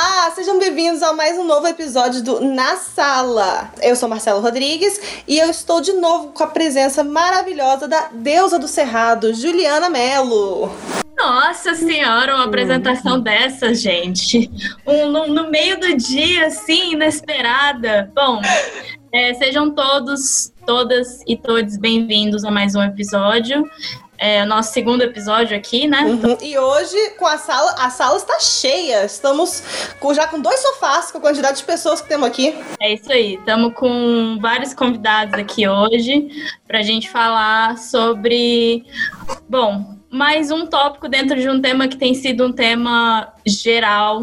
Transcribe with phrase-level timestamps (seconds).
[0.00, 3.68] Olá, sejam bem-vindos a mais um novo episódio do Na Sala.
[3.82, 8.60] Eu sou Marcelo Rodrigues e eu estou de novo com a presença maravilhosa da deusa
[8.60, 10.70] do Cerrado, Juliana Mello.
[11.16, 14.48] Nossa senhora, uma apresentação dessa, gente.
[14.86, 18.08] Um, no, no meio do dia, assim, inesperada.
[18.14, 18.40] Bom,
[19.12, 23.68] é, sejam todos, todas e todos bem-vindos a mais um episódio
[24.18, 26.02] é o nosso segundo episódio aqui, né?
[26.02, 26.36] Uhum.
[26.42, 29.04] E hoje, com a sala, a sala está cheia.
[29.04, 29.62] Estamos
[30.00, 32.54] com, já com dois sofás, com a quantidade de pessoas que temos aqui.
[32.80, 33.34] É isso aí.
[33.34, 36.28] Estamos com vários convidados aqui hoje
[36.66, 38.84] para a gente falar sobre.
[39.48, 44.22] Bom, mais um tópico dentro de um tema que tem sido um tema geral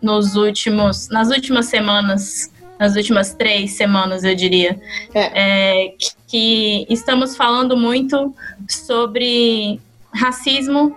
[0.00, 4.80] nos últimos, nas últimas semanas nas últimas três semanas, eu diria.
[5.14, 5.84] É.
[5.84, 8.34] É, que, que estamos falando muito
[8.68, 9.80] sobre
[10.12, 10.96] racismo,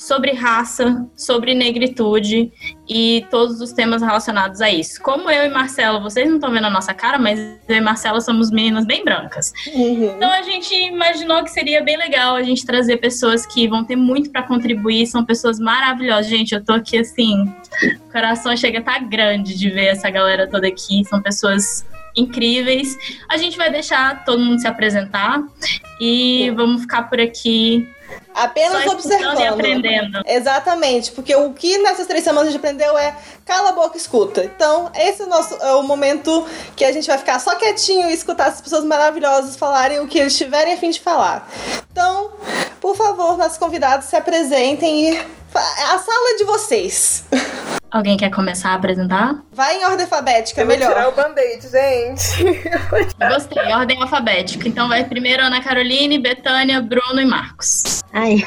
[0.00, 2.50] sobre raça, sobre negritude
[2.88, 4.98] e todos os temas relacionados a isso.
[5.02, 8.18] Como eu e Marcelo, vocês não estão vendo a nossa cara, mas eu e Marcelo
[8.22, 9.52] somos meninas bem brancas.
[9.74, 10.14] Uhum.
[10.16, 13.94] Então a gente imaginou que seria bem legal a gente trazer pessoas que vão ter
[13.94, 16.28] muito para contribuir, são pessoas maravilhosas.
[16.28, 17.44] Gente, eu tô aqui assim,
[17.82, 21.84] o coração chega a estar tá grande de ver essa galera toda aqui, são pessoas
[22.16, 22.96] incríveis.
[23.28, 25.42] A gente vai deixar todo mundo se apresentar
[26.00, 27.86] e vamos ficar por aqui
[28.34, 29.40] Apenas observando.
[29.40, 30.22] E aprendendo.
[30.26, 33.14] Exatamente, porque o que nessas três semanas a gente aprendeu é
[33.44, 34.44] cala a boca e escuta.
[34.44, 38.08] Então, esse é o nosso é o momento que a gente vai ficar só quietinho
[38.08, 41.48] e escutar essas pessoas maravilhosas falarem o que eles tiverem a fim de falar.
[41.90, 42.30] Então,
[42.80, 45.18] por favor, nossos convidados se apresentem e
[45.54, 47.24] a sala é de vocês.
[47.90, 49.42] Alguém quer começar a apresentar?
[49.50, 50.90] Vai em ordem alfabética, é melhor.
[50.90, 52.60] tirar o band-aid, gente.
[53.18, 54.68] Gostei, ordem alfabética.
[54.68, 58.00] Então vai primeiro Ana Caroline, Betânia, Bruno e Marcos.
[58.22, 58.46] Ai.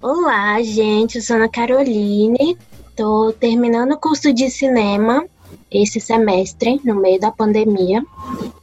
[0.00, 1.16] Olá, gente.
[1.16, 2.56] Eu sou Ana Caroline.
[2.94, 5.26] Tô terminando o curso de cinema
[5.68, 8.00] esse semestre, no meio da pandemia.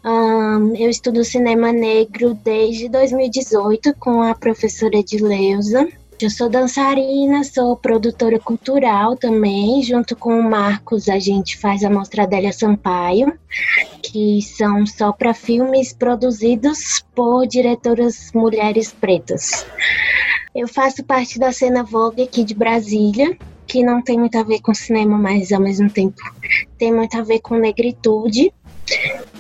[0.06, 5.86] Um, eu estudo cinema negro desde 2018 com a professora Edileuza.
[6.22, 9.84] Eu sou dançarina, sou produtora cultural também.
[9.84, 13.38] Junto com o Marcos, a gente faz a Mostra Adélia Sampaio,
[14.02, 19.66] que são só para filmes produzidos por diretoras mulheres pretas.
[20.56, 23.38] Eu faço parte da cena Vogue aqui de Brasília,
[23.68, 26.16] que não tem muito a ver com cinema, mas ao mesmo tempo
[26.78, 28.54] tem muito a ver com negritude.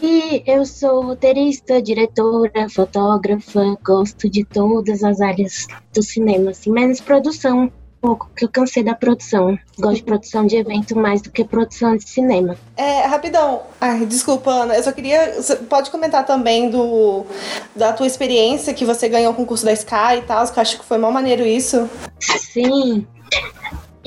[0.01, 6.99] E eu sou roteirista, diretora, fotógrafa, gosto de todas as áreas do cinema, assim, menos
[6.99, 7.71] produção,
[8.05, 9.57] pouco, que eu cansei da produção.
[9.79, 12.55] Gosto de produção de evento mais do que produção de cinema.
[12.77, 13.63] É, rapidão.
[13.81, 14.75] Ai, desculpa, Ana.
[14.75, 15.33] Eu só queria.
[15.41, 17.25] Você pode comentar também do
[17.75, 20.61] da tua experiência que você ganhou com o curso da Sky e tal, que eu
[20.61, 21.89] acho que foi mal maneiro isso.
[22.19, 23.07] Sim.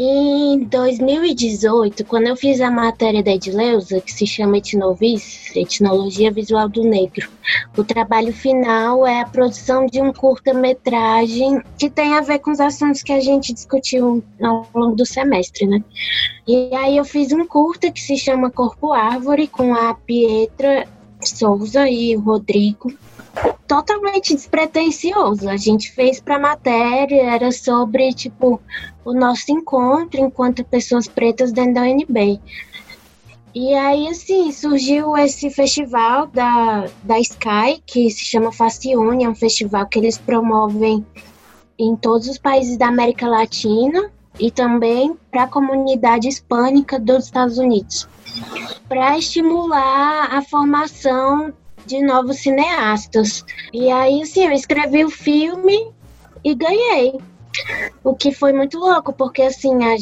[0.00, 6.68] Em 2018, quando eu fiz a matéria da Edileuza, que se chama Etnovis, Etnologia Visual
[6.68, 7.28] do Negro,
[7.76, 12.60] o trabalho final é a produção de um curta-metragem que tem a ver com os
[12.60, 15.82] assuntos que a gente discutiu ao longo do semestre, né?
[16.46, 20.86] E aí eu fiz um curta que se chama Corpo Árvore, com a Pietra
[21.20, 22.92] Souza e o Rodrigo
[23.66, 25.48] totalmente despretensioso.
[25.48, 28.60] A gente fez para matéria, era sobre tipo
[29.08, 32.38] o nosso encontro enquanto pessoas pretas dentro da UNB.
[33.54, 39.34] E aí, assim, surgiu esse festival da, da Sky, que se chama Facione, é um
[39.34, 41.04] festival que eles promovem
[41.78, 47.56] em todos os países da América Latina e também para a comunidade hispânica dos Estados
[47.56, 48.06] Unidos,
[48.88, 51.52] para estimular a formação
[51.86, 53.42] de novos cineastas.
[53.72, 55.90] E aí, assim, eu escrevi o filme
[56.44, 57.18] e ganhei.
[58.02, 59.94] O que foi muito louco, porque assim, a,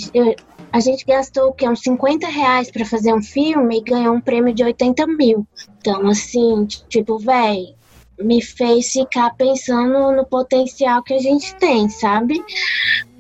[0.73, 1.69] a gente gastou o quê?
[1.69, 5.47] Uns 50 reais pra fazer um filme e ganhou um prêmio de 80 mil.
[5.79, 7.75] Então, assim, tipo, velho,
[8.19, 12.43] me fez ficar pensando no potencial que a gente tem, sabe?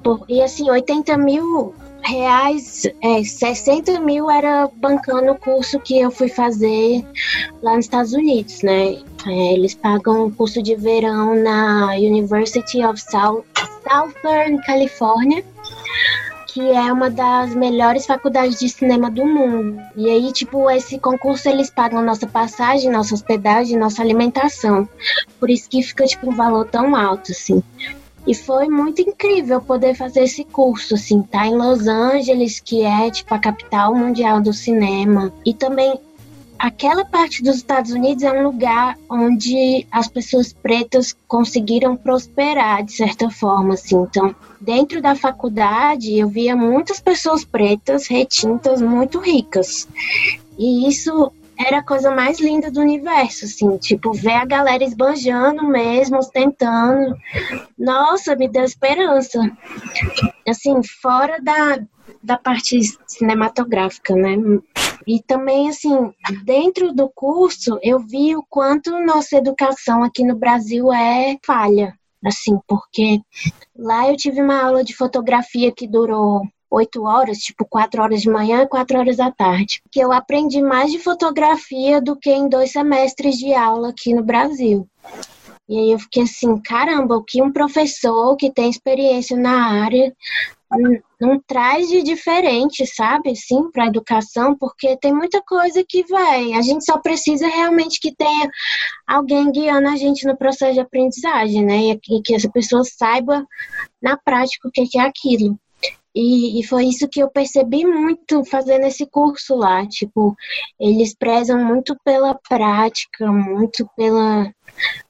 [0.03, 6.11] Por, e assim, 80 mil reais, é, 60 mil era bancando o curso que eu
[6.11, 7.05] fui fazer
[7.63, 9.03] lá nos Estados Unidos, né?
[9.27, 13.45] É, eles pagam o curso de verão na University of South,
[13.89, 15.45] Southern California,
[16.47, 19.81] que é uma das melhores faculdades de cinema do mundo.
[19.95, 24.89] E aí, tipo, esse concurso eles pagam nossa passagem, nossa hospedagem, nossa alimentação.
[25.39, 27.63] Por isso que fica, tipo, um valor tão alto, assim.
[28.27, 33.09] E foi muito incrível poder fazer esse curso, assim, tá em Los Angeles, que é
[33.09, 35.33] tipo a capital mundial do cinema.
[35.45, 36.01] E também
[36.59, 42.93] aquela parte dos Estados Unidos é um lugar onde as pessoas pretas conseguiram prosperar de
[42.93, 43.97] certa forma, assim.
[43.97, 49.89] Então, dentro da faculdade, eu via muitas pessoas pretas retintas muito ricas.
[50.59, 55.67] E isso era a coisa mais linda do universo, assim, tipo, ver a galera esbanjando
[55.67, 57.17] mesmo, ostentando.
[57.79, 59.41] Nossa, me deu esperança.
[60.47, 61.79] Assim, fora da,
[62.27, 64.37] da parte cinematográfica, né?
[65.07, 66.13] E também, assim,
[66.45, 71.95] dentro do curso, eu vi o quanto nossa educação aqui no Brasil é falha,
[72.25, 73.21] assim, porque
[73.79, 78.29] lá eu tive uma aula de fotografia que durou oito horas, tipo quatro horas de
[78.29, 79.81] manhã e quatro horas da tarde.
[79.91, 84.25] Que eu aprendi mais de fotografia do que em dois semestres de aula aqui no
[84.25, 84.89] Brasil.
[85.69, 90.15] E aí eu fiquei assim, caramba, o que um professor que tem experiência na área
[91.21, 96.53] não traz de diferente, sabe, sim, para a educação, porque tem muita coisa que vai.
[96.55, 98.49] A gente só precisa realmente que tenha
[99.07, 101.99] alguém guiando a gente no processo de aprendizagem, né?
[102.09, 103.47] E que essa pessoa saiba
[104.03, 105.59] na prática o que é aquilo.
[106.15, 109.87] E, e, foi isso que eu percebi muito fazendo esse curso lá.
[109.87, 110.35] Tipo,
[110.81, 114.51] eles prezam muito pela prática, muito pela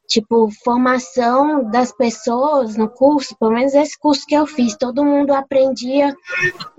[0.06, 5.32] tipo formação das pessoas no curso, pelo menos esse curso que eu fiz, todo mundo
[5.32, 6.14] aprendia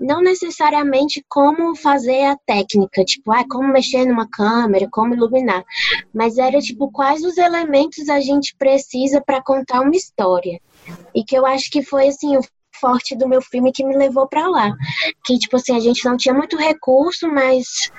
[0.00, 5.64] não necessariamente como fazer a técnica, tipo, ah, como mexer numa câmera, como iluminar,
[6.14, 10.60] mas era tipo quais os elementos a gente precisa para contar uma história.
[11.14, 12.40] E que eu acho que foi assim o
[12.80, 14.72] forte do meu filme que me levou para lá.
[15.24, 17.90] Que, tipo assim, a gente não tinha muito recurso, mas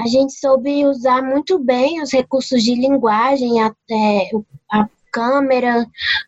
[0.00, 4.30] a gente soube usar muito bem os recursos de linguagem, até
[5.12, 5.86] câmera,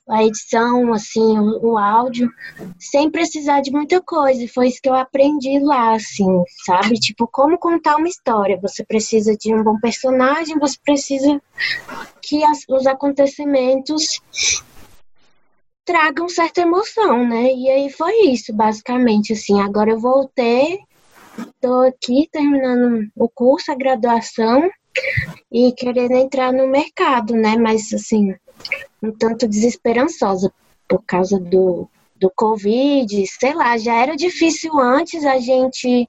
[0.09, 2.31] a edição, assim, o, o, áudio,
[2.79, 4.47] sem precisar de muita coisa.
[4.53, 6.27] Foi isso que eu aprendi lá, assim,
[6.65, 6.95] sabe?
[6.99, 8.59] Tipo, como contar uma história.
[8.61, 11.41] Você precisa de um bom personagem, você precisa
[12.23, 14.21] que as, os acontecimentos
[15.85, 17.53] tragam certa emoção, né?
[17.53, 19.61] E aí foi isso, basicamente, assim.
[19.61, 20.79] Agora eu voltei,
[21.61, 24.71] tô aqui terminando o curso, a graduação
[25.51, 27.57] e querendo entrar no mercado, né?
[27.57, 28.35] Mas, assim,
[29.03, 30.53] um tanto desesperançosa
[30.89, 36.07] por causa do, do Covid, sei lá, já era difícil antes a gente,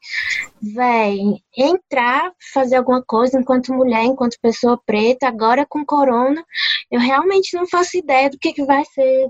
[0.62, 6.44] véi, entrar, fazer alguma coisa enquanto mulher, enquanto pessoa preta, agora com corona,
[6.92, 9.30] eu realmente não faço ideia do que, que vai ser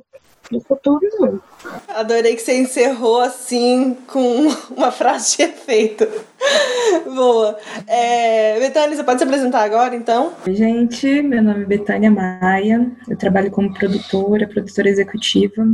[0.52, 1.42] no futuro, não.
[1.88, 6.08] Adorei que você encerrou assim com uma frase de efeito.
[7.06, 7.58] Boa.
[7.88, 10.34] É, Betânia, você pode se apresentar agora, então?
[10.46, 11.22] Oi, gente.
[11.22, 12.92] Meu nome é Betânia Maia.
[13.08, 15.66] Eu trabalho como produtora, produtora executiva.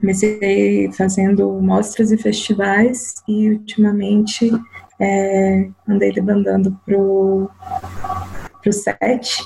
[0.00, 4.50] Comecei fazendo mostras e festivais e ultimamente
[5.00, 7.50] é, andei debandando pro
[8.60, 9.38] pro set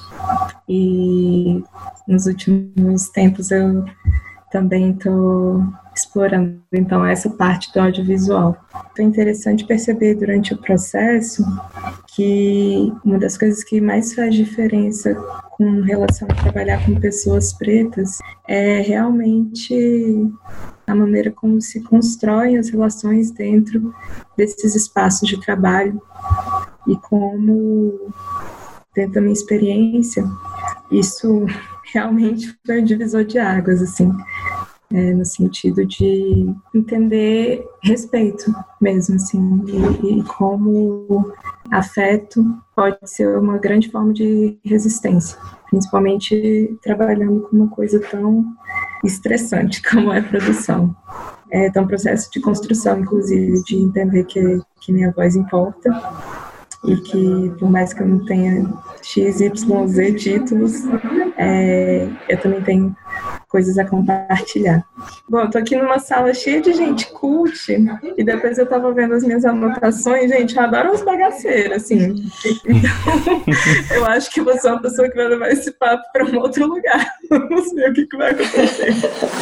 [0.69, 1.63] e
[2.09, 3.85] nos últimos tempos eu
[4.53, 5.65] também estou
[5.95, 8.57] explorando então essa parte do audiovisual.
[8.95, 11.45] Foi interessante perceber durante o processo
[12.15, 15.15] que uma das coisas que mais faz diferença
[15.53, 20.31] com relação a trabalhar com pessoas pretas é realmente
[20.87, 23.95] a maneira como se constroem as relações dentro
[24.37, 26.01] desses espaços de trabalho
[26.87, 28.13] e como
[28.95, 30.25] dentro da minha experiência
[30.93, 31.47] isso
[31.93, 34.13] realmente foi um divisor de águas, assim,
[34.93, 41.33] é, no sentido de entender respeito mesmo, assim, e, e como
[41.71, 42.45] afeto
[42.77, 45.39] pode ser uma grande forma de resistência,
[45.71, 48.45] principalmente trabalhando com uma coisa tão
[49.05, 50.95] estressante como é a produção.
[51.51, 55.91] É, então, um processo de construção, inclusive, de entender que, que minha voz importa
[56.85, 58.73] e que por mais que eu não tenha
[59.03, 60.83] X, Y, Z títulos,
[61.37, 62.97] é, eu também tenho
[63.53, 64.83] coisas a compartilhar.
[65.29, 67.71] Bom, eu tô aqui numa sala cheia de gente cult,
[68.17, 72.25] e depois eu tava vendo as minhas anotações, gente, eu adoro uns bagaceiros, assim.
[72.65, 73.45] Então,
[73.95, 76.67] eu acho que você é uma pessoa que vai levar esse papo para um outro
[76.67, 77.07] lugar.
[77.31, 78.95] Não sei o que, que vai acontecer.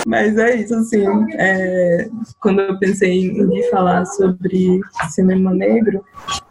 [0.04, 1.06] Mas é isso, assim.
[1.34, 2.08] É,
[2.40, 6.04] quando eu pensei em falar sobre cinema negro,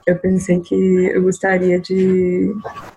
[0.10, 2.54] eu pensei que eu gostaria de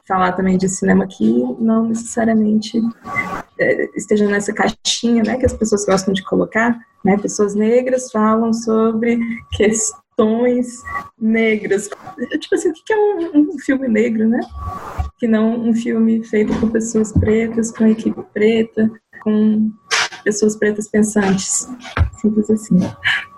[0.06, 2.80] falar também de cinema que não necessariamente
[3.58, 8.52] é, esteja nessa caixinha, né, que as pessoas gostam de colocar, né, pessoas negras falam
[8.52, 9.18] sobre
[9.52, 10.82] questões
[11.20, 11.88] negras.
[12.40, 14.40] Tipo assim, o que é um, um filme negro, né?
[15.18, 18.90] Que não um filme feito por pessoas pretas, com equipe preta,
[19.22, 19.70] com
[20.22, 21.68] pessoas pretas pensantes.
[22.20, 22.78] Simples assim.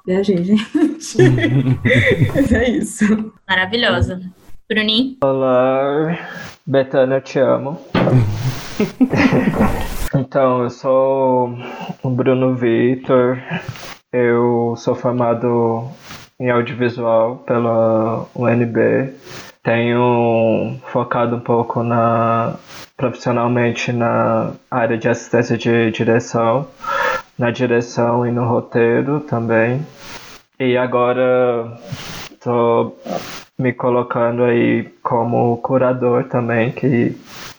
[0.07, 1.16] Viajei, gente.
[2.35, 3.33] Mas é isso.
[3.49, 4.21] Maravilhosa.
[4.69, 5.19] Bruninho?
[5.23, 6.19] Olá,
[6.67, 7.79] Betânia, eu te amo.
[10.15, 11.55] então, eu sou
[12.03, 13.39] o Bruno Vitor,
[14.11, 15.91] eu sou formado
[16.41, 19.13] em audiovisual pela UNB.
[19.63, 22.57] Tenho focado um pouco na
[22.97, 26.69] profissionalmente na área de assistência de direção,
[27.39, 29.85] na direção e no roteiro também.
[30.59, 31.77] E agora
[32.45, 33.01] estou
[33.59, 37.17] me colocando aí como curador também, que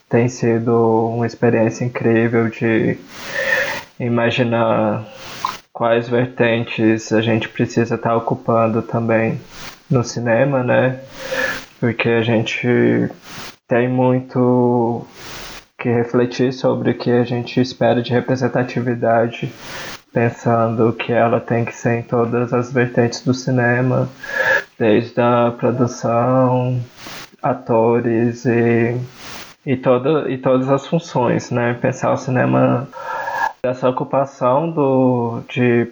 [0.08, 2.96] tem sido uma experiência incrível de
[3.98, 5.04] imaginar
[5.72, 9.40] quais vertentes a gente precisa estar tá ocupando também
[9.90, 11.00] no cinema, né?
[11.80, 13.10] Porque a gente
[13.66, 15.04] tem muito
[15.78, 19.52] que refletir sobre o que a gente espera de representatividade,
[20.12, 24.08] pensando que ela tem que ser em todas as vertentes do cinema,
[24.78, 26.80] desde a produção,
[27.42, 28.96] atores e,
[29.64, 31.74] e, todo, e todas as funções, né?
[31.74, 32.88] Pensar o cinema
[33.62, 35.90] dessa ocupação do, de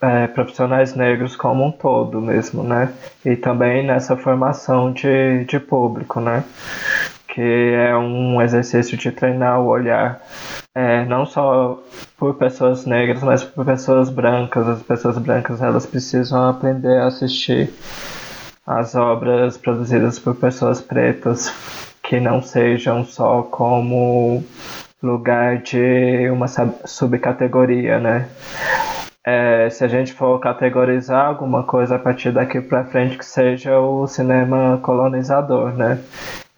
[0.00, 2.92] é, profissionais negros como um todo mesmo, né?
[3.24, 6.44] E também nessa formação de, de público, né?
[7.28, 10.20] Que é um exercício de treinar o olhar
[10.74, 11.80] é, não só
[12.18, 14.66] por pessoas negras, mas por pessoas brancas.
[14.66, 17.72] As pessoas brancas elas precisam aprender a assistir
[18.66, 21.52] as obras produzidas por pessoas pretas
[22.02, 24.42] que não sejam só como
[25.02, 26.46] lugar de uma
[26.84, 28.28] subcategoria, né?
[29.26, 33.78] É, se a gente for categorizar alguma coisa a partir daqui para frente que seja
[33.78, 35.98] o cinema colonizador, né?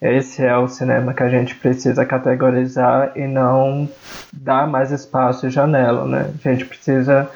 [0.01, 3.89] Esse é o cinema que a gente precisa categorizar e não
[4.33, 6.31] dar mais espaço e janela, né?
[6.45, 7.31] A gente precisa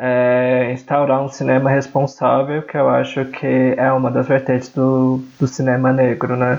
[0.00, 5.46] é, instaurar um cinema responsável, que eu acho que é uma das vertentes do, do
[5.46, 6.58] cinema negro, né?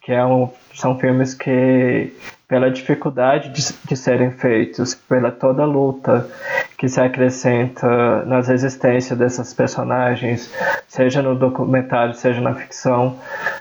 [0.00, 2.10] Que é um, são filmes que
[2.52, 6.28] pela dificuldade de, de serem feitos, pela toda a luta
[6.76, 10.54] que se acrescenta nas existências dessas personagens,
[10.86, 13.16] seja no documentário, seja na ficção,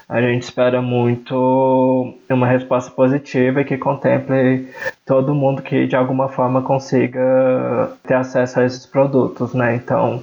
[0.10, 4.68] a gente espera muito uma resposta positiva e que contemple
[5.06, 9.74] todo mundo que de alguma forma consiga ter acesso a esses produtos, né?
[9.74, 10.22] Então,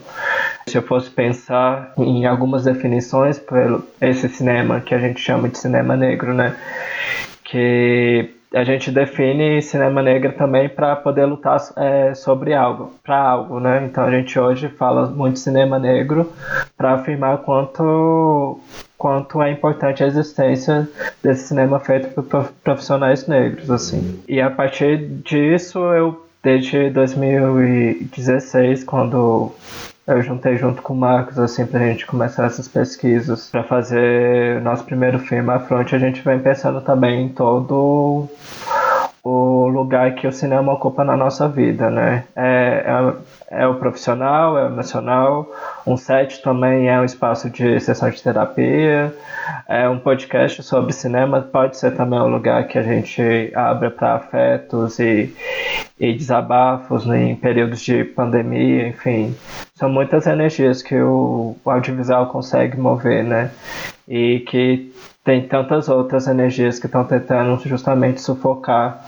[0.69, 5.57] se eu fosse pensar em algumas definições para esse cinema que a gente chama de
[5.57, 6.55] cinema negro, né?
[7.43, 13.61] Que a gente define cinema negro também para poder lutar é, sobre algo, para algo,
[13.61, 13.85] né?
[13.85, 16.33] Então a gente hoje fala muito cinema negro
[16.76, 18.59] para afirmar quanto
[18.97, 20.88] quanto é importante a existência
[21.23, 24.21] desse cinema feito por profissionais negros, assim.
[24.28, 29.52] E a partir disso eu desde 2016, quando
[30.09, 34.83] eu juntei junto com o Marcos, assim, pra gente começar essas pesquisas para fazer nosso
[34.85, 35.95] primeiro filme à fronte.
[35.95, 38.27] A gente vem pensando também em todo
[39.23, 42.25] o lugar que o cinema ocupa na nossa vida, né?
[42.35, 42.85] É,
[43.50, 45.47] é, é, o profissional, é o emocional,
[45.87, 49.15] um set também é um espaço de sessão de terapia,
[49.69, 54.15] é um podcast sobre cinema, pode ser também um lugar que a gente abre para
[54.15, 55.35] afetos e,
[56.00, 59.37] e desabafos né, em períodos de pandemia, enfim.
[59.78, 63.52] São muitas energias que o, o audiovisual consegue mover, né?
[64.08, 64.92] E que
[65.23, 69.04] tem tantas outras energias que estão tentando justamente sufocar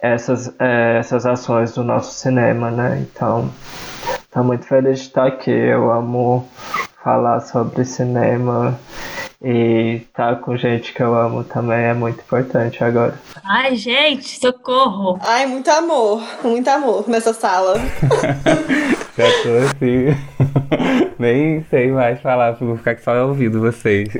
[0.00, 3.00] essas, é, essas ações do nosso cinema, né?
[3.00, 3.50] Então,
[4.20, 5.50] estou muito feliz de estar aqui.
[5.50, 6.48] Eu amo
[7.02, 8.78] falar sobre cinema
[9.42, 13.18] e estar com gente que eu amo também é muito importante agora.
[13.42, 15.18] Ai, gente, socorro!
[15.20, 17.74] Ai, muito amor, muito amor nessa sala.
[19.16, 20.06] Já tô assim.
[21.18, 24.08] Nem sei mais falar, vou ficar aqui só ouvindo vocês.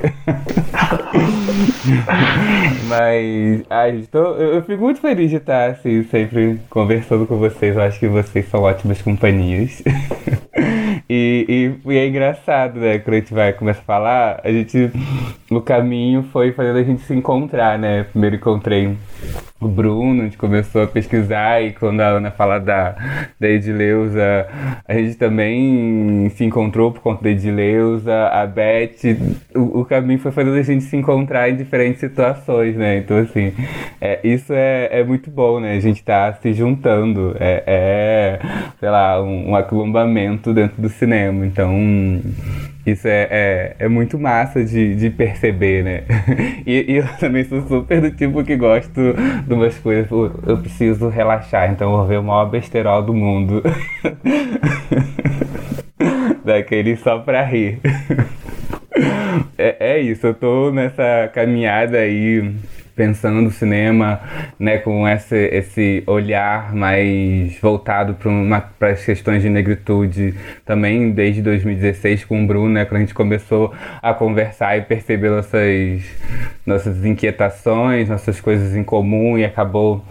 [2.87, 7.75] Mas, ai, tô, eu, eu, fico muito feliz de estar assim, sempre conversando com vocês.
[7.75, 9.81] Eu acho que vocês são ótimas companhias.
[11.09, 12.99] E, e, e, é engraçado, né?
[12.99, 14.91] Quando a gente vai começar a falar, a gente.
[15.51, 18.03] O caminho foi fazendo a gente se encontrar, né?
[18.03, 18.97] Primeiro encontrei
[19.63, 22.95] o Bruno, a gente começou a pesquisar e quando a Ana fala da,
[23.39, 24.47] da Edileuza,
[24.85, 29.15] a gente também se encontrou por conta da Edileuza, a Beth,
[29.55, 32.97] o, o caminho foi fazendo a gente se encontrar em diferentes situações, né?
[32.97, 33.53] Então, assim,
[34.01, 35.75] é, isso é, é muito bom, né?
[35.75, 38.39] A gente tá se juntando, é, é
[38.79, 41.71] sei lá, um, um dentro do cinema, então
[42.85, 46.03] isso é, é, é, muito massa de, de perceber, né?
[46.65, 49.01] E, e, eu também sou super do tipo que gosto
[49.45, 50.09] de umas coisas.
[50.11, 53.61] Eu preciso relaxar, então eu vou ver o maior besterol do mundo.
[56.43, 57.79] Daquele só pra rir.
[59.57, 62.53] é, é isso, eu tô nessa caminhada aí
[62.95, 64.21] pensando no cinema,
[64.59, 68.15] né, com esse, esse olhar mais voltado
[68.79, 70.33] para as questões de negritude,
[70.65, 75.29] também desde 2016 com o Bruno, né, quando a gente começou a conversar e perceber
[75.29, 76.03] nossas,
[76.65, 80.03] nossas inquietações, nossas coisas em comum e acabou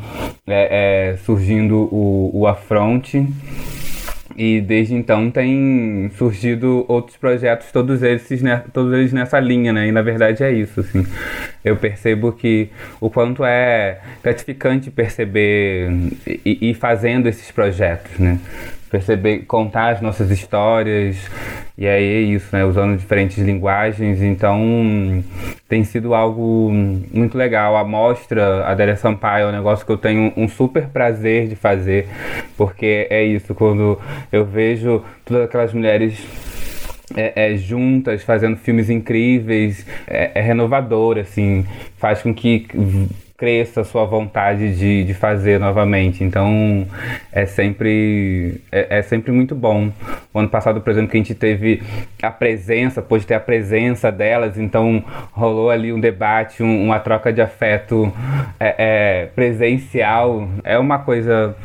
[0.46, 3.26] é, é, surgindo o, o Afronte.
[4.36, 8.26] E desde então tem surgido outros projetos, todos eles,
[8.72, 9.88] todos eles nessa linha, né?
[9.88, 11.06] E na verdade é isso, assim.
[11.64, 12.68] Eu percebo que
[13.00, 15.90] o quanto é gratificante perceber
[16.26, 18.38] e ir fazendo esses projetos, né?
[18.92, 21.16] perceber, contar as nossas histórias,
[21.82, 22.64] e aí é isso, né?
[22.64, 25.20] Usando diferentes linguagens, então
[25.68, 27.76] tem sido algo muito legal.
[27.76, 31.56] A mostra, a Délia Sampaio, é um negócio que eu tenho um super prazer de
[31.56, 32.06] fazer,
[32.56, 33.98] porque é isso, quando
[34.30, 36.24] eu vejo todas aquelas mulheres
[37.16, 42.68] é, é, juntas, fazendo filmes incríveis, é, é renovador, assim, faz com que
[43.42, 46.22] cresça a sua vontade de, de fazer novamente.
[46.22, 46.86] Então
[47.32, 49.90] é sempre, é, é, sempre muito bom.
[50.32, 51.82] O ano passado, por exemplo, que a gente teve
[52.22, 57.32] a presença, pôde ter a presença delas, então rolou ali um debate, um, uma troca
[57.32, 58.12] de afeto
[58.60, 60.48] é, é, presencial.
[60.62, 61.56] É uma coisa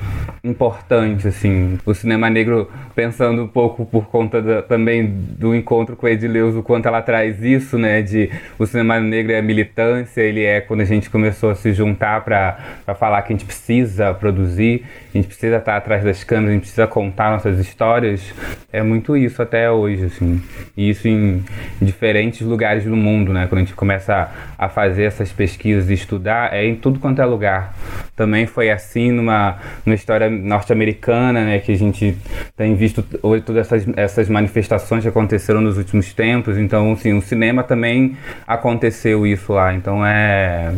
[0.43, 1.77] importante, assim.
[1.85, 6.55] O cinema negro, pensando um pouco por conta da, também do encontro com a Edileus,
[6.55, 8.01] o quanto ela traz isso, né?
[8.01, 12.23] De o cinema negro é militância, ele é quando a gente começou a se juntar
[12.23, 12.57] para
[12.95, 16.61] falar que a gente precisa produzir, a gente precisa estar atrás das câmeras, a gente
[16.61, 18.33] precisa contar nossas histórias.
[18.71, 20.41] É muito isso até hoje, assim.
[20.75, 21.43] E isso em,
[21.81, 23.47] diferentes lugares do mundo, né?
[23.47, 27.25] Quando a gente começa a fazer essas pesquisas e estudar, é em tudo quanto é
[27.25, 27.73] lugar.
[28.15, 32.17] Também foi assim numa, numa história norte-americana, né, que a gente
[32.55, 36.57] tem visto hoje todas essas, essas manifestações que aconteceram nos últimos tempos.
[36.57, 39.73] Então, assim, o cinema também aconteceu isso lá.
[39.73, 40.73] Então é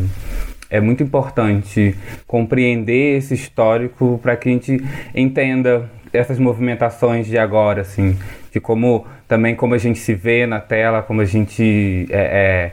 [0.70, 1.94] é muito importante
[2.26, 4.82] compreender esse histórico para que a gente
[5.14, 8.16] entenda essas movimentações de agora, assim,
[8.52, 12.72] de como também como a gente se vê na tela, como a gente é,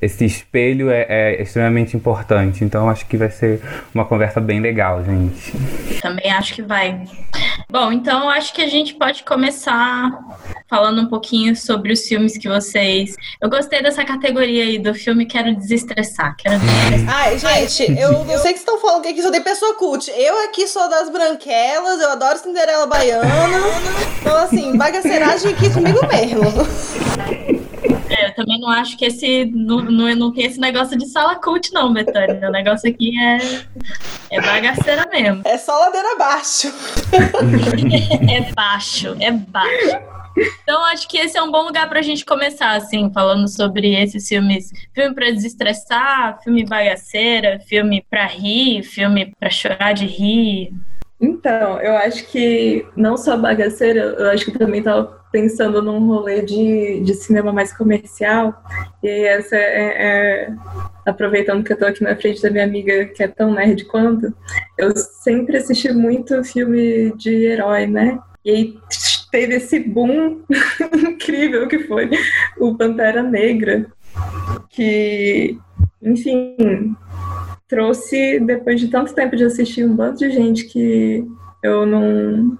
[0.00, 2.64] esse espelho é, é, extremamente importante.
[2.64, 3.60] Então acho que vai ser
[3.94, 5.52] uma conversa bem legal, gente.
[6.00, 7.02] Também acho que vai.
[7.70, 10.10] Bom, então acho que a gente pode começar
[10.68, 13.16] falando um pouquinho sobre os filmes que vocês.
[13.40, 16.36] Eu gostei dessa categoria aí do filme Quero Desestressar.
[16.36, 17.14] Quero desestressar.
[17.16, 20.10] Ai, gente, eu não sei o que vocês estão falando aqui, sou de pessoa cult.
[20.16, 23.28] Eu aqui sou das branquelas, eu adoro Cinderela Baiana.
[24.20, 27.59] Então, assim, bagaceiragem aqui comigo mesmo.
[28.40, 29.44] Eu também não acho que esse.
[29.46, 32.48] Não, não, não tem esse negócio de sala cult, não, Betânia.
[32.48, 33.38] O negócio aqui é.
[34.30, 35.42] É bagaceira mesmo.
[35.44, 36.72] É só ladeira abaixo.
[38.32, 40.10] é baixo, é baixo.
[40.62, 44.26] Então, acho que esse é um bom lugar pra gente começar, assim, falando sobre esses
[44.26, 44.70] filmes.
[44.94, 50.72] Filme pra desestressar, filme bagaceira, filme pra rir, filme pra chorar de rir.
[51.20, 56.42] Então, eu acho que não só bagaceira, eu acho que também tava pensando num rolê
[56.42, 58.54] de, de cinema mais comercial.
[59.02, 60.52] E essa é, é,
[61.06, 64.34] aproveitando que eu tô aqui na frente da minha amiga que é tão nerd quanto,
[64.78, 68.18] eu sempre assisti muito filme de herói, né?
[68.44, 68.78] E aí
[69.30, 70.40] teve esse boom
[70.94, 72.10] incrível que foi
[72.58, 73.86] o Pantera Negra,
[74.70, 75.58] que,
[76.02, 76.96] enfim,
[77.70, 81.24] trouxe, depois de tanto tempo de assistir um bando de gente que
[81.62, 82.58] eu não,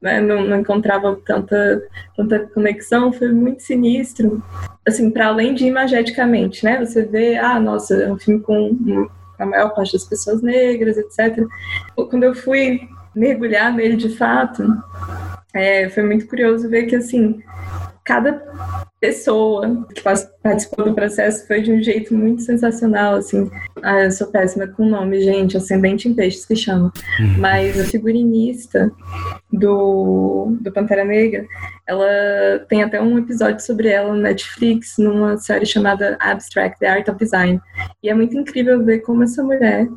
[0.00, 1.82] né, não, não, encontrava tanta,
[2.16, 4.42] tanta conexão, foi muito sinistro.
[4.86, 6.84] Assim, para além de imageticamente, né?
[6.84, 9.06] Você vê, ah, nossa, é um filme com
[9.38, 11.46] a maior parte das pessoas negras, etc.
[11.94, 12.80] Quando eu fui
[13.14, 14.64] mergulhar nele de fato,
[15.54, 17.40] é, foi muito curioso ver que, assim,
[18.04, 18.42] cada
[19.00, 23.50] pessoa que participou do processo foi de um jeito muito sensacional, assim.
[23.82, 26.92] Ah, eu sou péssima com o nome, gente, Ascendente em Peixes que chama.
[27.18, 27.38] Uhum.
[27.38, 28.90] Mas a figurinista
[29.52, 31.46] do, do Pantera Negra,
[31.86, 32.06] ela
[32.68, 37.18] tem até um episódio sobre ela no Netflix, numa série chamada Abstract, The Art of
[37.18, 37.60] Design.
[38.02, 39.88] E é muito incrível ver como essa mulher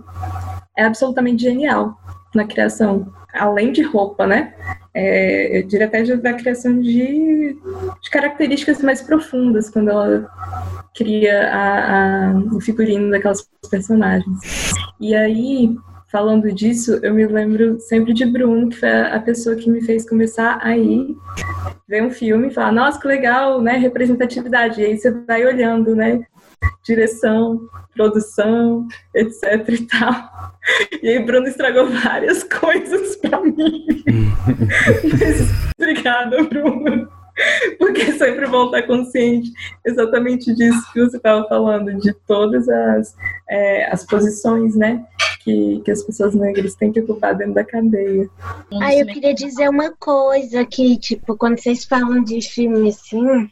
[0.78, 1.98] é absolutamente genial
[2.34, 4.54] na criação, além de roupa, né?
[4.95, 7.58] É, eu diria até da criação de,
[8.01, 10.25] de, características mais profundas quando ela
[10.95, 14.39] cria a, a, o figurino daquelas personagens.
[15.01, 15.75] E aí,
[16.10, 20.08] falando disso, eu me lembro sempre de Bruno, que foi a pessoa que me fez
[20.08, 21.13] começar a ir
[21.86, 24.79] ver um filme e falar, nossa, que legal, né, representatividade.
[24.79, 26.25] E aí você vai olhando, né,
[26.84, 27.62] direção,
[27.93, 30.56] produção, etc e tal.
[31.01, 33.86] E aí Bruno estragou várias coisas pra mim.
[35.78, 37.10] Obrigada, Bruno.
[37.78, 39.51] porque sempre bom estar consciente
[39.86, 43.15] exatamente disso que você estava falando, de todas as,
[43.49, 45.06] é, as posições, né?
[45.45, 48.27] Que, que as pessoas negras têm que ocupar dentro da cadeia.
[48.81, 53.47] Ah, eu queria dizer uma coisa que, tipo, quando vocês falam de filme assim,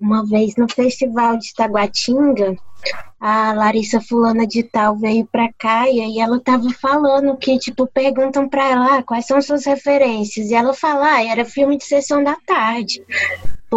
[0.00, 2.56] uma vez no festival de Taguatinga,
[3.20, 7.86] a Larissa Fulana de Tal veio pra cá e aí ela tava falando que, tipo,
[7.86, 10.48] perguntam pra ela ah, quais são suas referências.
[10.48, 13.04] E ela fala, ah, era filme de sessão da tarde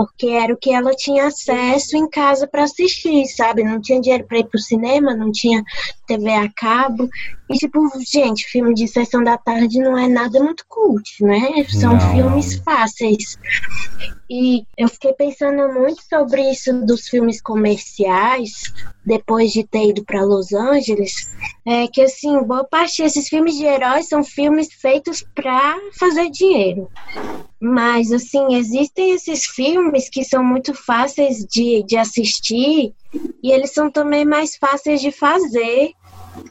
[0.06, 3.64] porque era o que ela tinha acesso em casa para assistir, sabe?
[3.64, 5.64] Não tinha dinheiro para ir pro cinema, não tinha
[6.06, 7.10] TV a cabo.
[7.50, 11.66] E, tipo, gente, filme de sessão da tarde não é nada muito cult, né?
[11.70, 12.12] São Não.
[12.12, 13.38] filmes fáceis.
[14.30, 18.52] E eu fiquei pensando muito sobre isso dos filmes comerciais,
[19.08, 21.14] depois de ter ido para Los Angeles,
[21.66, 26.92] é que assim, boa parte desses filmes de heróis são filmes feitos para fazer dinheiro.
[27.58, 32.94] Mas assim, existem esses filmes que são muito fáceis de, de assistir
[33.42, 35.94] e eles são também mais fáceis de fazer,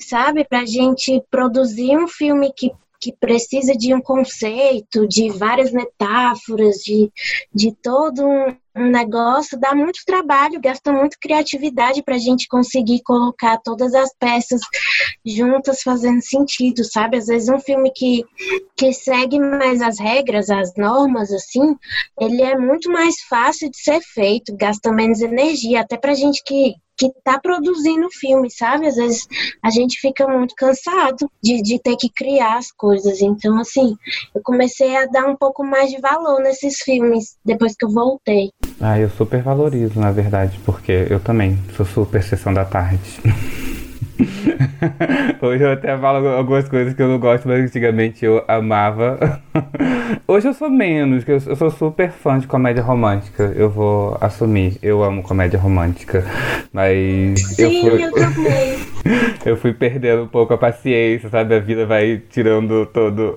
[0.00, 0.42] sabe?
[0.42, 7.12] Pra gente produzir um filme que que precisa de um conceito, de várias metáforas, de,
[7.54, 13.02] de todo um, um negócio, dá muito trabalho, gasta muito criatividade para a gente conseguir
[13.02, 14.60] colocar todas as peças
[15.24, 17.16] juntas fazendo sentido, sabe?
[17.16, 18.24] Às vezes um filme que,
[18.76, 21.76] que segue mais as regras, as normas, assim,
[22.20, 26.74] ele é muito mais fácil de ser feito, gasta menos energia, até pra gente que,
[26.96, 28.86] que tá produzindo filme, sabe?
[28.86, 29.26] Às vezes
[29.62, 33.20] a gente fica muito cansado de, de ter que criar as coisas.
[33.20, 33.96] Então, assim,
[34.34, 38.50] eu comecei a dar um pouco mais de valor nesses filmes depois que eu voltei.
[38.80, 43.00] Ah, eu super valorizo, na verdade, porque eu também sou super sessão da tarde.
[45.40, 49.40] Hoje eu até falo algumas coisas que eu não gosto, mas antigamente eu amava.
[50.26, 53.52] Hoje eu sou menos, que eu eu sou super fã de comédia romântica.
[53.54, 56.24] Eu vou assumir, eu amo comédia romântica.
[56.72, 58.78] Mas eu Sim, fui, eu também.
[59.44, 61.54] eu fui perdendo um pouco a paciência, sabe?
[61.54, 63.34] A vida vai tirando todo.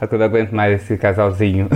[0.00, 1.68] Eu não aguento mais esse casalzinho.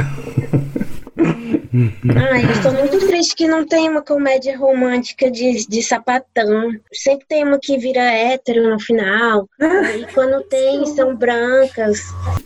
[2.30, 6.72] Ai, eu estou muito triste que não tem uma comédia romântica de, de sapatão.
[6.92, 9.48] Sempre tem uma que vira hétero no final.
[9.60, 12.00] E quando tem, são brancas.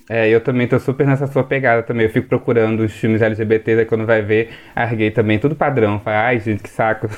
[0.08, 2.06] É, eu também tô super nessa sua pegada também.
[2.06, 6.00] Eu fico procurando os filmes LGBTs, aí quando vai ver, arguei também, tudo padrão.
[6.00, 7.08] Fala, ai, gente, que saco.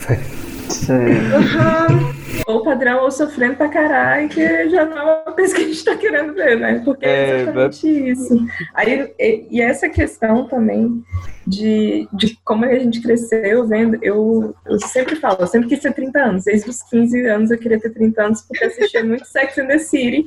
[0.68, 0.92] Sim.
[0.92, 2.21] Uhum.
[2.46, 5.84] Ou padrão ou sofrendo pra caralho, que já não é uma coisa que a gente
[5.84, 6.82] tá querendo ver, né?
[6.84, 8.46] Porque é É, exatamente isso.
[8.74, 11.02] Aí, e, essa questão também
[11.46, 15.92] de, de como a gente cresceu vendo, eu, eu sempre falo, eu sempre quis ter
[15.92, 16.44] 30 anos.
[16.44, 19.78] Desde os 15 anos eu queria ter 30 anos, porque assistia muito Sex and the
[19.78, 20.26] City,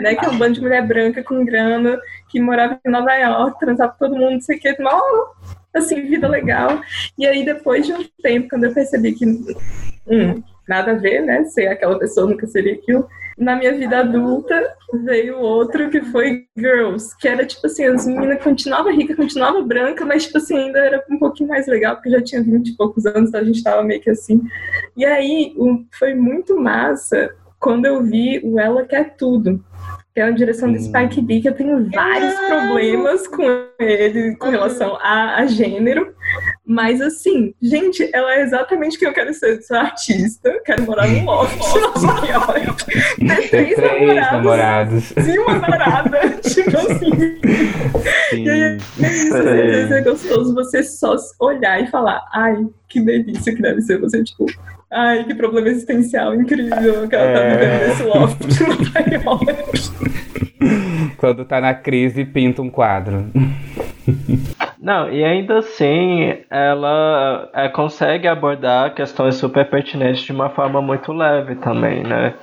[0.00, 0.14] né?
[0.14, 3.92] Que é um bando de mulher branca com grana, que morava em Nova York, transava
[3.92, 5.02] com todo mundo, não sei o que, mal,
[5.74, 6.80] assim, vida legal.
[7.18, 11.44] E aí, depois de um tempo, quando eu percebi que, hum, nada a ver, né?
[11.44, 13.08] Ser aquela pessoa nunca seria aquilo.
[13.38, 14.74] Na minha vida adulta,
[15.04, 20.06] veio outro que foi Girls, que era tipo assim, as meninas continuavam ricas, continuavam branca,
[20.06, 23.04] mas tipo assim, ainda era um pouquinho mais legal, porque já tinha 20 e poucos
[23.04, 24.40] anos, então a gente tava meio que assim.
[24.96, 25.54] E aí,
[25.98, 29.62] foi muito massa quando eu vi o Ela Quer Tudo.
[30.14, 30.80] Que é uma direção do Hum.
[30.80, 33.42] Spike Lee, que eu tenho vários problemas com
[33.78, 36.14] ele, com relação a, a gênero.
[36.68, 39.62] Mas assim, gente, ela é exatamente quem eu quero ser.
[39.62, 41.56] Sou artista, quero morar num loft,
[42.02, 46.18] Nova York, ter Ter três namorados e uma namorada.
[46.42, 47.12] tipo assim.
[48.32, 53.54] E aí, é isso, vezes é gostoso você só olhar e falar, ai, que delícia
[53.54, 54.46] que deve ser você, tipo,
[54.90, 57.56] ai, que problema existencial incrível que ela tá É.
[57.56, 58.62] vivendo nesse loft de
[59.24, 61.16] Nova York.
[61.16, 63.30] Quando tá na crise, pinta um quadro.
[64.78, 71.12] Não, e ainda assim, ela é, consegue abordar questões super pertinentes de uma forma muito
[71.12, 72.34] leve também, né?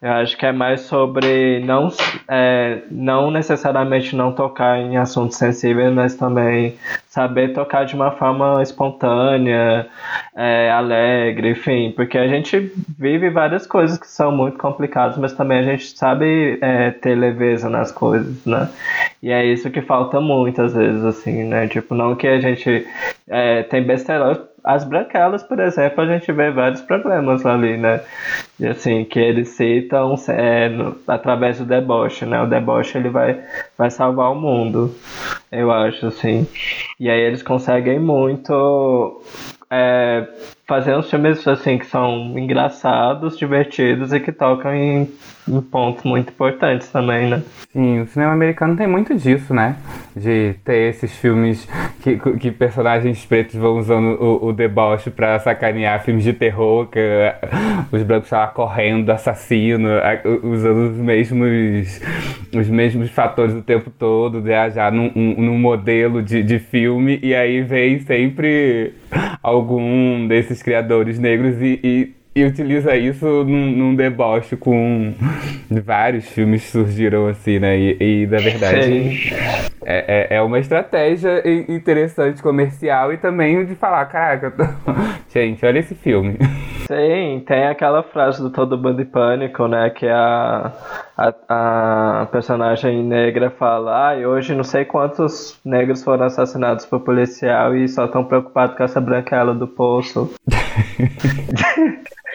[0.00, 1.88] Eu acho que é mais sobre não,
[2.28, 6.76] é, não necessariamente não tocar em assuntos sensíveis, mas também
[7.08, 9.88] saber tocar de uma forma espontânea,
[10.36, 15.58] é, alegre, enfim, porque a gente vive várias coisas que são muito complicadas, mas também
[15.58, 18.68] a gente sabe é, ter leveza nas coisas, né?
[19.20, 21.66] E é isso que falta muito às vezes, assim, né?
[21.68, 22.86] Tipo, não que a gente
[23.28, 24.36] é, tem besterol.
[24.64, 28.00] As branquelas, por exemplo, a gente vê vários problemas ali, né?
[28.60, 32.42] E assim, que eles citam é, no- através do deboche, né?
[32.42, 33.40] O deboche ele vai,
[33.78, 34.94] vai salvar o mundo,
[35.50, 36.46] eu acho, assim.
[37.00, 39.22] E aí eles conseguem muito
[39.70, 40.26] é,
[40.68, 45.10] fazer uns filmes assim que são engraçados, divertidos e que tocam em,
[45.48, 47.42] em pontos muito importantes também, né?
[47.72, 49.76] Sim, o cinema americano tem muito disso, né?
[50.14, 51.66] De ter esses filmes
[52.02, 56.98] que que, personagens pretos vão usando o, o deboche pra sacanear filmes de terror, que
[56.98, 59.88] uh, os brancos estavam correndo, assassino,
[60.42, 62.00] usando os mesmos,
[62.54, 67.34] os mesmos fatores o tempo todo, viajar num, um, num modelo de, de filme, e
[67.34, 68.92] aí vem sempre
[69.42, 75.12] algum desses criadores negros e, e e utiliza isso num, num, deboche com
[75.84, 77.76] vários filmes que surgiram assim, né?
[77.76, 79.34] E, e na verdade
[79.84, 84.62] é, é, é, uma estratégia interessante comercial e também de falar, caraca, tô...
[85.32, 86.36] gente, olha esse filme.
[86.86, 89.90] Sim, tem aquela frase do Todo Bando de Pânico, né?
[89.90, 90.72] Que a,
[91.16, 97.00] a, a personagem negra fala, ah, e hoje não sei quantos negros foram assassinados por
[97.00, 100.32] policial e só estão preocupados com essa branquela do poço.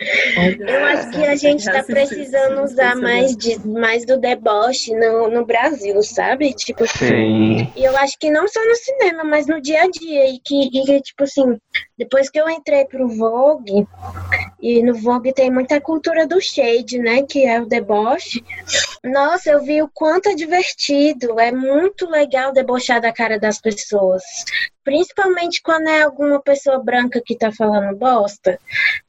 [0.59, 5.45] Eu acho que a gente está precisando usar mais, de, mais do deboche no, no
[5.45, 6.53] Brasil, sabe?
[6.53, 7.71] Tipo assim.
[7.75, 10.29] E eu acho que não só no cinema, mas no dia a dia.
[10.29, 11.57] E que, e tipo assim,
[11.97, 13.87] depois que eu entrei pro Vogue,
[14.61, 17.23] e no Vogue tem muita cultura do shade, né?
[17.23, 18.43] Que é o deboche.
[19.03, 21.39] Nossa, eu vi o quanto é divertido.
[21.39, 24.23] É muito legal debochar da cara das pessoas.
[24.83, 28.59] Principalmente quando é alguma pessoa branca que tá falando bosta.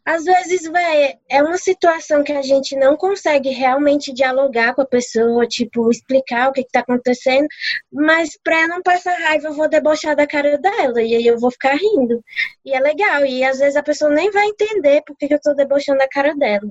[0.05, 4.87] Às vezes, véi, é uma situação que a gente não consegue realmente dialogar com a
[4.87, 7.47] pessoa, tipo, explicar o que, que tá acontecendo,
[7.91, 11.51] mas pra não passar raiva, eu vou debochar da cara dela, e aí eu vou
[11.51, 12.23] ficar rindo.
[12.65, 15.41] E é legal, e às vezes a pessoa nem vai entender por que, que eu
[15.41, 16.71] tô debochando da cara dela.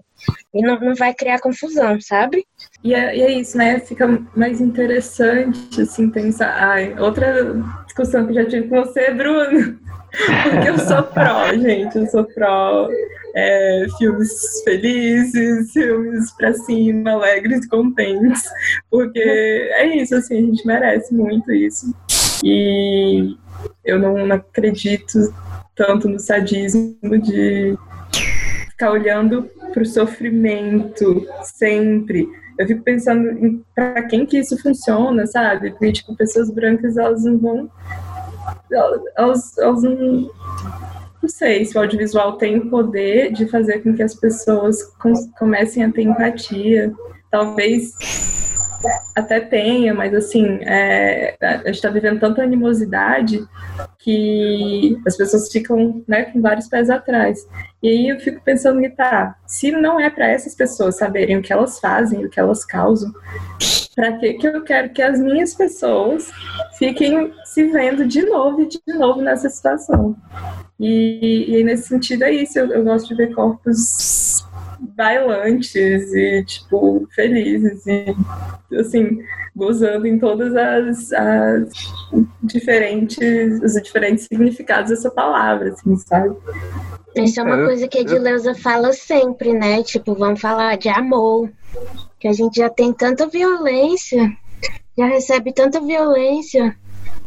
[0.53, 2.45] E não, não vai criar confusão, sabe?
[2.83, 3.79] E é, e é isso, né?
[3.79, 6.51] Fica mais interessante, assim, pensar.
[6.51, 7.55] Ai, outra
[7.93, 9.79] discussão que já tive com você, Bruno.
[10.43, 11.97] Porque eu sou pró, gente.
[11.97, 12.89] Eu sou pró
[13.35, 18.43] é, filmes felizes, filmes pra cima, alegres, contentes.
[18.89, 21.93] Porque é isso, assim, a gente merece muito isso.
[22.43, 23.35] E
[23.85, 25.33] eu não, acredito
[25.75, 27.75] tanto no sadismo de
[28.69, 35.71] ficar olhando pro sofrimento sempre eu fico pensando em para quem que isso funciona, sabe?
[35.71, 37.71] Porque, tipo, pessoas brancas, elas não vão.
[39.15, 40.31] Elas, elas não.
[41.21, 44.83] Não sei se o audiovisual tem o poder de fazer com que as pessoas
[45.39, 46.93] comecem a ter empatia.
[47.31, 47.93] Talvez
[49.15, 53.45] até tenha, mas assim, é, a gente está vivendo tanta animosidade
[53.99, 57.47] que as pessoas ficam né, com vários pés atrás.
[57.81, 61.41] E aí eu fico pensando que tá, se não é para essas pessoas saberem o
[61.41, 63.11] que elas fazem, o que elas causam,
[63.95, 66.31] para que que eu quero que as minhas pessoas
[66.77, 70.15] fiquem se vendo de novo e de novo nessa situação?
[70.79, 74.43] E, e nesse sentido é isso, eu, eu gosto de ver corpos
[74.95, 78.15] bailantes e, tipo, felizes e,
[78.77, 79.19] assim,
[79.55, 81.69] gozando em todas as, as
[82.41, 86.35] diferentes, os diferentes significados dessa palavra, assim, sabe?
[87.15, 89.83] Isso é uma coisa que a Edileuza fala sempre, né?
[89.83, 91.49] Tipo, vamos falar de amor,
[92.19, 94.31] que a gente já tem tanta violência,
[94.97, 96.75] já recebe tanta violência,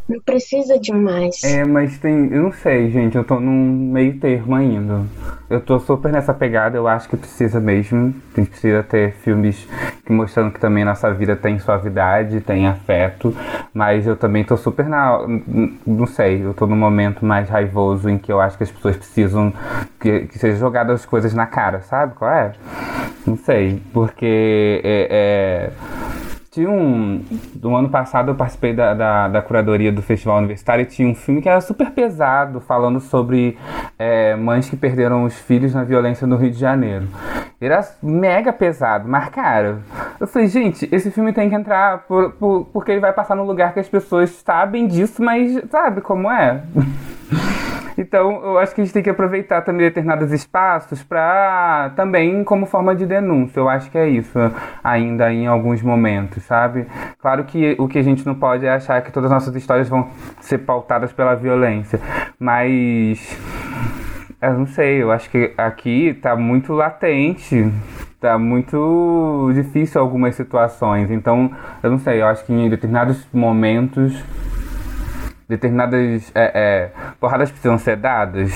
[0.08, 1.42] não precisa de mais.
[1.42, 2.32] É, mas tem.
[2.32, 3.16] Eu não sei, gente.
[3.16, 5.02] Eu tô num meio termo ainda.
[5.50, 6.76] Eu tô super nessa pegada.
[6.76, 8.14] Eu acho que precisa mesmo.
[8.36, 9.68] A gente precisa ter filmes
[10.04, 13.36] que mostrando que também nossa vida tem suavidade, tem afeto.
[13.74, 15.18] Mas eu também tô super na.
[15.84, 16.44] Não sei.
[16.44, 19.52] Eu tô num momento mais raivoso em que eu acho que as pessoas precisam
[19.98, 22.52] que, que sejam jogadas as coisas na cara, sabe qual é?
[23.26, 23.82] Não sei.
[23.92, 27.22] Porque é, é tinha um.
[27.54, 31.14] Do ano passado eu participei da, da, da, curadoria do Festival Universitário e tinha um
[31.14, 33.58] filme que era super pesado, falando sobre
[33.98, 37.08] é, mães que perderam os filhos na violência no Rio de Janeiro.
[37.60, 39.80] Era mega pesado, mas cara,
[40.18, 43.44] eu falei, gente, esse filme tem que entrar por, por, porque ele vai passar no
[43.44, 46.62] lugar que as pessoas sabem disso, mas sabe como é?
[47.96, 52.66] Então, eu acho que a gente tem que aproveitar também determinados espaços para também como
[52.66, 53.60] forma de denúncia.
[53.60, 54.38] Eu acho que é isso,
[54.84, 56.86] ainda em alguns momentos, sabe?
[57.18, 59.88] Claro que o que a gente não pode é achar que todas as nossas histórias
[59.88, 60.08] vão
[60.40, 62.00] ser pautadas pela violência,
[62.38, 63.38] mas
[64.40, 67.72] eu não sei, eu acho que aqui tá muito latente
[68.20, 71.10] tá muito difícil algumas situações.
[71.10, 71.50] Então,
[71.82, 74.14] eu não sei, eu acho que em determinados momentos
[75.48, 78.52] determinadas é, é, porradas precisam ser dadas.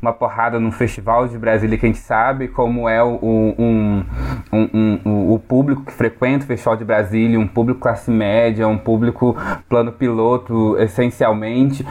[0.00, 4.04] Uma porrada num festival de Brasília que a gente sabe como é o, um,
[4.52, 8.78] um, um, o público que frequenta o Festival de Brasília, um público classe média, um
[8.78, 9.36] público
[9.68, 11.84] plano piloto, essencialmente.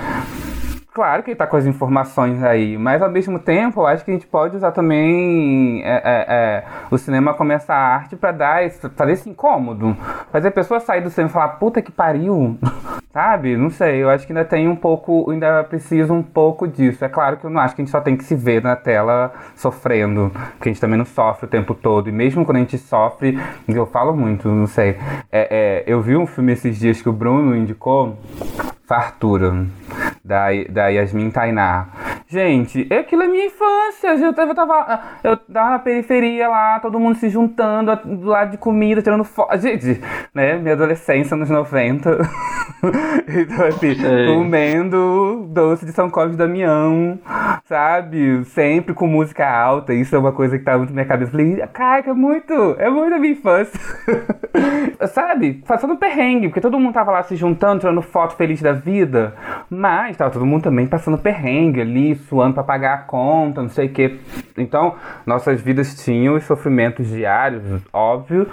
[0.96, 4.12] Claro que ele tá com as informações aí, mas ao mesmo tempo eu acho que
[4.12, 8.66] a gente pode usar também é, é, é, o cinema como essa arte para dar
[8.66, 9.94] esse, fazer esse incômodo.
[10.32, 12.58] Fazer a pessoa sair do cinema e falar, puta que pariu,
[13.16, 13.56] Sabe?
[13.56, 17.06] Não sei, eu acho que ainda tem um pouco, ainda precisa um pouco disso.
[17.06, 18.76] É claro que eu não acho que a gente só tem que se ver na
[18.76, 22.10] tela sofrendo, porque a gente também não sofre o tempo todo.
[22.10, 24.98] E mesmo quando a gente sofre, eu falo muito, não sei.
[25.32, 28.18] É, é, eu vi um filme esses dias que o Bruno indicou,
[28.88, 29.66] Fartura,
[30.24, 31.88] da, da Yasmin Tainá.
[32.28, 34.08] Gente, aquilo é minha infância.
[34.16, 38.52] Eu tava, eu tava, eu tava na periferia lá, todo mundo se juntando do lado
[38.52, 39.58] de comida, tirando foto.
[39.60, 40.02] Gente,
[40.34, 40.58] né?
[40.58, 42.10] Minha adolescência nos 90.
[43.30, 43.96] então, assim,
[44.28, 47.20] comendo doce de São Cosme Damião,
[47.66, 48.44] sabe?
[48.46, 49.94] Sempre com música alta.
[49.94, 51.32] Isso é uma coisa que tá muito na minha cabeça.
[51.32, 53.80] Falei, cara, é muito, é muito a minha infância.
[55.14, 55.64] sabe?
[55.68, 59.34] Passando perrengue, porque todo mundo tava lá se juntando, tirando foto feliz da vida.
[59.70, 63.88] Mas tava todo mundo também passando perrengue ali, suando pra pagar a conta, não sei
[63.88, 64.20] o quê.
[64.58, 68.48] Então, nossas vidas tinham os sofrimentos diários, óbvio.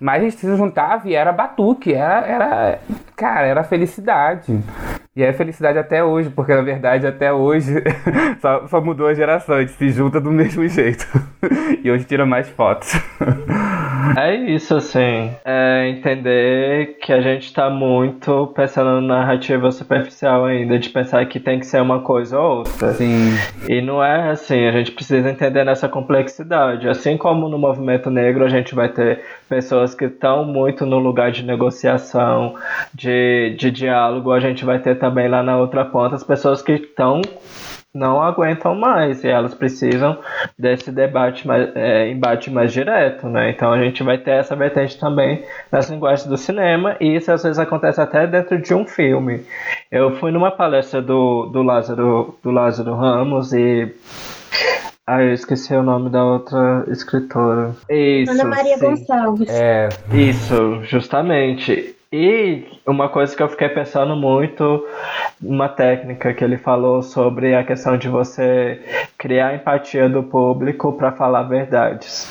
[0.00, 2.78] Mas a gente se juntava e era batuque, era, era
[3.20, 4.58] cara, era felicidade.
[5.14, 7.74] E é felicidade até hoje, porque na verdade até hoje
[8.40, 11.06] só, só mudou a geração, a gente se junta do mesmo jeito.
[11.84, 12.92] e hoje tira mais fotos.
[14.16, 15.30] É isso, assim.
[15.44, 21.38] É entender que a gente tá muito pensando na narrativa superficial ainda, de pensar que
[21.38, 22.92] tem que ser uma coisa ou outra.
[22.94, 23.30] Sim.
[23.68, 26.88] E não é assim, a gente precisa entender nessa complexidade.
[26.88, 31.30] Assim como no movimento negro a gente vai ter pessoas que estão muito no lugar
[31.30, 32.54] de negociação,
[32.94, 33.09] de,
[33.58, 37.20] de diálogo, a gente vai ter também lá na outra ponta as pessoas que estão
[37.92, 40.16] não aguentam mais e elas precisam
[40.56, 43.50] desse debate mais, é, embate mais direto, né?
[43.50, 47.42] Então a gente vai ter essa vertente também nas linguagens do cinema e isso às
[47.42, 49.44] vezes acontece até dentro de um filme.
[49.90, 53.92] Eu fui numa palestra do, do Lázaro do Lázaro Ramos e
[55.04, 57.74] ah, eu esqueci o nome da outra escritora.
[57.88, 58.84] Isso, Ana Maria sim.
[58.84, 59.48] Gonçalves.
[59.50, 59.88] É.
[60.12, 61.96] Isso, justamente.
[62.12, 64.84] E uma coisa que eu fiquei pensando muito,
[65.40, 68.82] uma técnica que ele falou sobre a questão de você
[69.16, 72.28] criar empatia do público para falar verdades.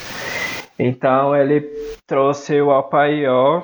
[0.78, 1.62] Então ele
[2.06, 3.64] trouxe o Alpaió,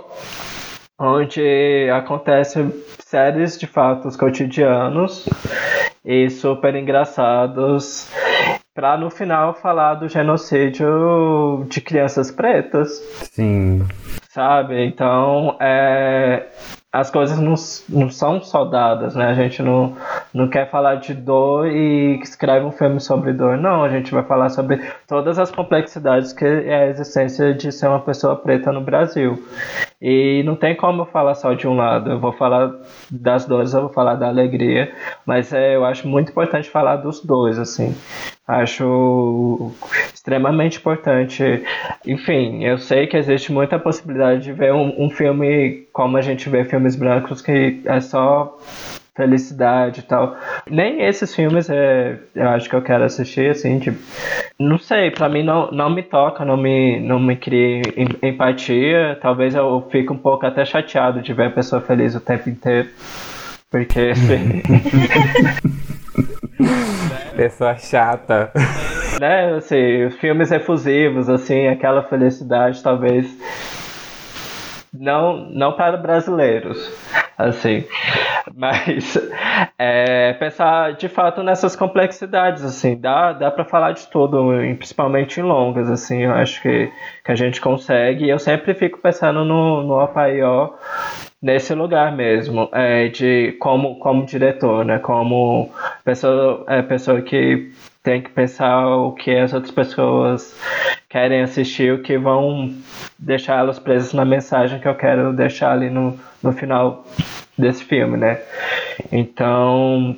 [0.97, 5.28] onde acontecem séries de fatos cotidianos
[6.06, 8.10] e super engraçados
[8.75, 12.89] para no final falar do genocídio de crianças pretas
[13.31, 13.88] Sim.
[14.29, 14.85] sabe?
[14.85, 16.45] Então, é,
[16.91, 17.55] as coisas não,
[17.88, 19.27] não são só dadas, né?
[19.27, 19.95] A gente não,
[20.33, 23.81] não quer falar de dor e escreve um filme sobre dor, não.
[23.81, 28.01] A gente vai falar sobre todas as complexidades que é a existência de ser uma
[28.01, 29.41] pessoa preta no Brasil.
[30.01, 32.11] E não tem como eu falar só de um lado.
[32.11, 32.73] Eu vou falar
[33.09, 34.93] das dores, eu vou falar da alegria,
[35.25, 37.95] mas é, eu acho muito importante falar dos dois, assim.
[38.47, 39.71] Acho
[40.13, 41.63] extremamente importante.
[42.05, 46.47] Enfim, eu sei que existe muita possibilidade de ver um, um filme como a gente
[46.47, 48.55] vê filmes brancos que é só
[49.15, 50.38] felicidade e tal.
[50.69, 53.97] Nem esses filmes é, eu acho que eu quero assistir, assim, tipo,
[54.60, 59.17] não sei, pra mim não, não me toca, não me, não me cria em- empatia.
[59.21, 62.89] Talvez eu fique um pouco até chateado de ver a pessoa feliz o tempo inteiro.
[63.75, 64.13] Porque
[67.35, 68.49] Pessoa chata.
[69.19, 73.27] né, assim, filmes efusivos, assim, aquela felicidade talvez
[74.93, 76.89] não, não para brasileiros,
[77.38, 77.83] assim,
[78.55, 79.17] mas
[79.77, 84.41] é, pensar de fato nessas complexidades, assim, dá, dá para falar de tudo,
[84.77, 86.89] principalmente em longas, assim, eu acho que,
[87.25, 90.75] que a gente consegue, eu sempre fico pensando no, no Apaió
[91.41, 95.71] nesse lugar mesmo, é, de como, como diretor, né, como
[96.04, 97.71] pessoa, é, pessoa que
[98.04, 100.56] tem que pensar o que as outras pessoas
[101.10, 102.74] querem assistir, o que vão
[103.17, 107.06] deixar elas presas na mensagem que eu quero deixar ali no, no final
[107.58, 108.39] desse filme, né?
[109.12, 110.15] Então,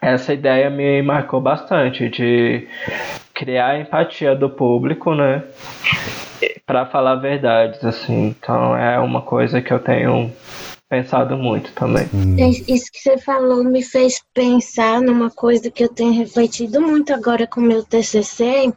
[0.00, 2.66] essa ideia me marcou bastante de
[3.32, 5.42] criar a empatia do público, né?
[6.66, 8.28] Para falar verdades, assim.
[8.28, 10.32] Então, é uma coisa que eu tenho
[10.88, 12.06] pensado muito também.
[12.68, 17.46] Isso que você falou me fez pensar numa coisa que eu tenho refletido muito agora
[17.46, 18.72] com o meu TCC.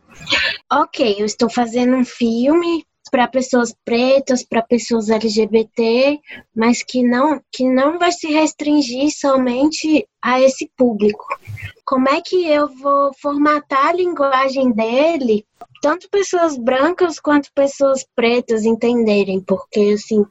[0.72, 6.20] Ok, eu estou fazendo um filme para pessoas pretas, para pessoas LGBT,
[6.56, 11.26] mas que não que não vai se restringir somente a esse público.
[11.86, 15.46] Como é que eu vou formatar a linguagem dele,
[15.82, 20.26] tanto pessoas brancas quanto pessoas pretas entenderem, porque assim,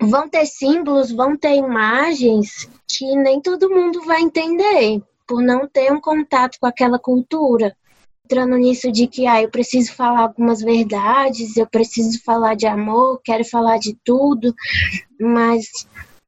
[0.00, 5.92] vão ter símbolos, vão ter imagens que nem todo mundo vai entender, por não ter
[5.92, 7.74] um contato com aquela cultura.
[8.24, 13.20] Entrando nisso de que ah, eu preciso falar algumas verdades, eu preciso falar de amor,
[13.22, 14.54] quero falar de tudo,
[15.20, 15.66] mas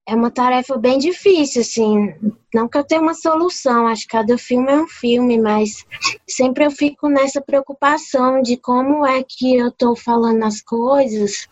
[0.06, 2.14] é uma tarefa bem difícil, assim.
[2.52, 5.84] Não que eu tenha uma solução, acho que cada filme é um filme, mas
[6.28, 11.48] sempre eu fico nessa preocupação de como é que eu estou falando as coisas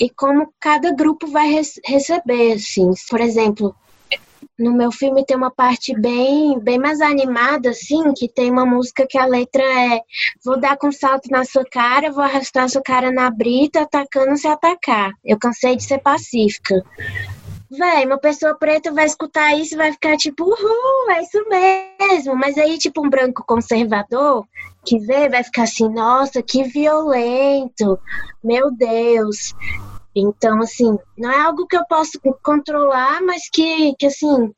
[0.00, 1.48] e como cada grupo vai
[1.86, 2.90] receber, assim.
[3.08, 3.74] Por exemplo,
[4.58, 9.06] no meu filme tem uma parte bem, bem mais animada, assim, que tem uma música
[9.08, 10.00] que a letra é
[10.44, 14.46] Vou dar com salto na sua cara, vou arrastar sua cara na brita, atacando se
[14.46, 15.10] atacar.
[15.24, 16.82] Eu cansei de ser pacífica.
[17.70, 22.36] Véi, uma pessoa preta vai escutar isso e vai ficar tipo, uhul, é isso mesmo.
[22.36, 24.46] Mas aí, tipo, um branco conservador
[24.84, 27.98] que vê vai ficar assim, nossa, que violento,
[28.42, 29.54] meu Deus.
[30.14, 34.52] Então, assim, não é algo que eu posso controlar, mas que, que assim,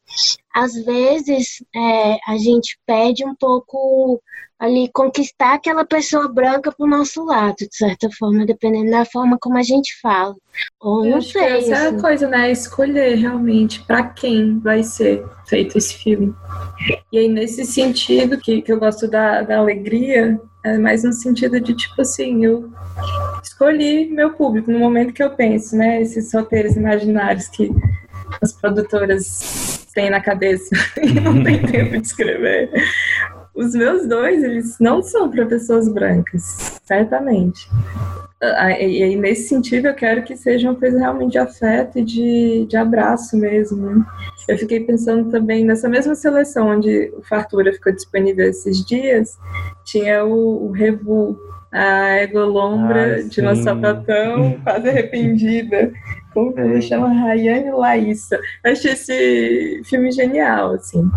[0.54, 4.20] às vezes é, a gente pede um pouco
[4.58, 9.58] ali conquistar aquela pessoa branca pro nosso lado, de certa forma, dependendo da forma como
[9.58, 10.34] a gente fala.
[10.80, 11.42] Ou eu não sei.
[11.42, 11.96] Essa é assim.
[11.96, 12.50] a coisa, né?
[12.50, 16.34] Escolher realmente para quem vai ser feito esse filme.
[17.12, 21.60] E aí, nesse sentido, que, que eu gosto da, da alegria, é mais no sentido
[21.60, 22.68] de, tipo assim, eu
[23.40, 26.02] escolhi meu público no momento que eu penso, né?
[26.02, 27.70] Esses roteiros imaginários que
[28.42, 32.70] as produtoras têm na cabeça e não tem tempo de escrever.
[33.56, 37.68] Os meus dois, eles não são para pessoas brancas, certamente.
[38.42, 42.66] E aí, nesse sentido, eu quero que seja uma coisa realmente de afeto e de,
[42.68, 43.90] de abraço mesmo.
[43.90, 44.04] Né?
[44.46, 49.38] Eu fiquei pensando também nessa mesma seleção onde o Fartura ficou disponível esses dias,
[49.84, 51.38] tinha o, o Revu,
[51.72, 53.62] a Egolombra Ah, de sim.
[53.62, 55.92] sapatão, quase arrependida.
[56.56, 56.80] Ela É.
[56.80, 57.08] chama?
[57.12, 58.38] Rayane Laíssa.
[58.64, 61.10] Eu achei esse filme genial, assim.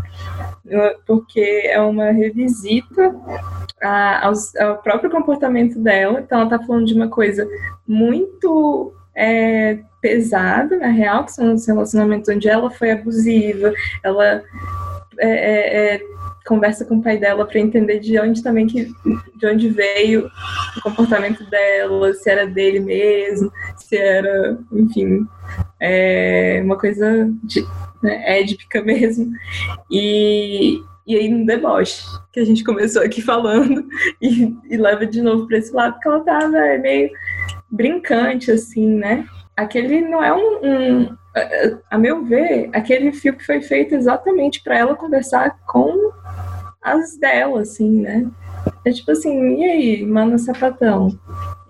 [1.05, 3.15] Porque é uma revisita
[3.81, 6.19] a- aos- ao próprio comportamento dela.
[6.19, 7.47] Então, ela tá falando de uma coisa
[7.87, 14.41] muito é, pesada, na real, que são os relacionamentos onde ela foi abusiva, ela
[15.17, 16.01] é, é, é,
[16.49, 18.91] conversa com o pai dela para entender de onde também que
[19.35, 20.27] de onde veio
[20.75, 25.27] o comportamento dela, se era dele mesmo, se era, enfim,
[25.79, 27.63] é, uma coisa de,
[28.01, 29.31] né, édpica mesmo.
[29.91, 33.85] E, e aí no deboche, que a gente começou aqui falando,
[34.19, 37.11] e, e leva de novo para esse lado, que ela tava meio
[37.69, 39.23] brincante, assim, né?
[39.63, 44.77] Aquele não é um, um a- a meu ver, aquele filme foi feito exatamente para
[44.77, 46.11] ela conversar com
[46.81, 48.25] as dela, assim, né?
[48.85, 51.09] É tipo assim, e aí, mano sapatão?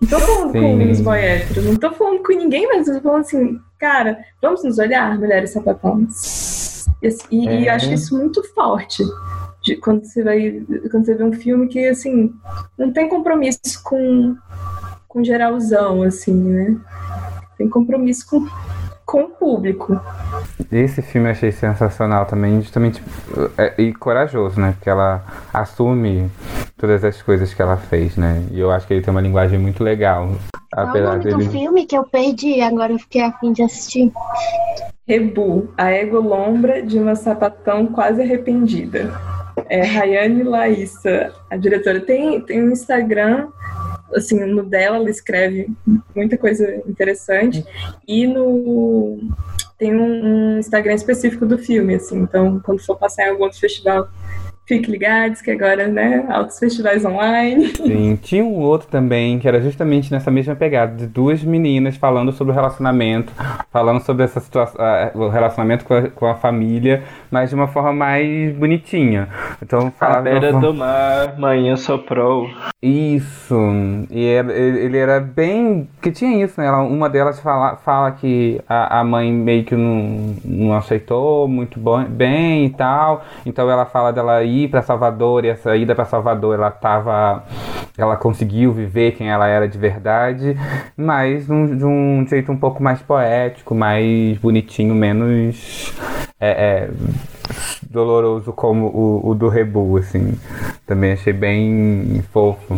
[0.00, 0.90] Não tô falando com Sim.
[0.90, 1.20] os boy
[1.64, 5.50] não tô falando com ninguém, mas eu tô falando assim, cara, vamos nos olhar, mulheres
[5.50, 6.86] sapatões.
[7.02, 7.74] E, assim, e- eu É.
[7.74, 9.02] acho isso muito forte.
[9.62, 10.62] De quando você vai.
[10.90, 12.32] Quando você vê um filme que, assim,
[12.78, 14.34] não tem compromisso com,
[15.06, 16.76] com geralzão, assim, né?
[17.60, 18.46] Tem compromisso com,
[19.04, 20.00] com o público.
[20.72, 23.02] Esse filme eu achei sensacional também, justamente
[23.58, 24.72] é, e corajoso, né?
[24.72, 26.30] Porque ela assume
[26.78, 28.42] todas as coisas que ela fez, né?
[28.50, 30.30] E eu acho que ele tem uma linguagem muito legal.
[30.72, 31.50] Qual o Apesar nome do dele.
[31.50, 32.62] filme que eu perdi?
[32.62, 34.10] Agora eu fiquei a fim de assistir.
[35.06, 39.12] Rebu, a egolombra de uma sapatão quase arrependida.
[39.68, 42.00] É Rayane Laíssa, a diretora.
[42.00, 43.48] Tem, tem um Instagram,
[44.14, 45.68] assim, no dela ela escreve
[46.14, 47.64] muita coisa interessante.
[48.06, 49.18] E no
[49.78, 52.18] tem um, Instagram específico do filme, assim.
[52.18, 54.08] Então, quando for passar em algum outro festival,
[54.70, 57.66] fique ligados que agora, né, altos festivais online.
[57.76, 62.30] Sim, tinha um outro também que era justamente nessa mesma pegada, de duas meninas falando
[62.32, 63.32] sobre o relacionamento,
[63.72, 64.80] falando sobre essa situação,
[65.14, 69.28] o relacionamento com a, com a família, mas de uma forma mais bonitinha.
[69.60, 72.48] Então falava uma beira forma- do mar, manhã soprou.
[72.82, 73.54] Isso,
[74.10, 75.88] e era- ele ele era bem.
[76.00, 76.66] que tinha isso, né?
[76.66, 81.78] Ela- uma delas fala, fala que a, a mãe meio que não, não aceitou muito
[81.78, 86.04] bom, bem e tal, então ela fala dela ir pra Salvador, e essa ida pra
[86.04, 87.44] Salvador ela tava.
[87.98, 90.56] ela conseguiu viver quem ela era de verdade,
[90.96, 95.92] mas num- de um jeito um pouco mais poético, mais bonitinho, menos.
[96.40, 96.90] é, é,
[97.88, 100.38] doloroso como o, o do Rebu, assim.
[100.86, 102.74] Também achei bem fofo.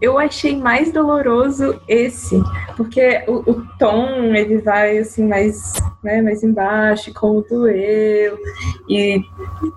[0.00, 2.40] Eu achei mais doloroso esse,
[2.76, 8.38] porque o, o tom ele vai assim mais, né, mais embaixo, como doeu,
[8.88, 9.20] e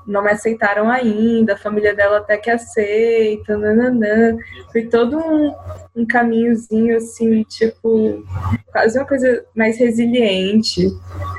[0.08, 4.38] não me aceitaram ainda, a família dela até que aceita, nananã.
[4.72, 5.54] Foi todo um,
[5.96, 8.24] um caminhozinho assim, tipo,
[8.72, 10.88] quase uma coisa mais resiliente.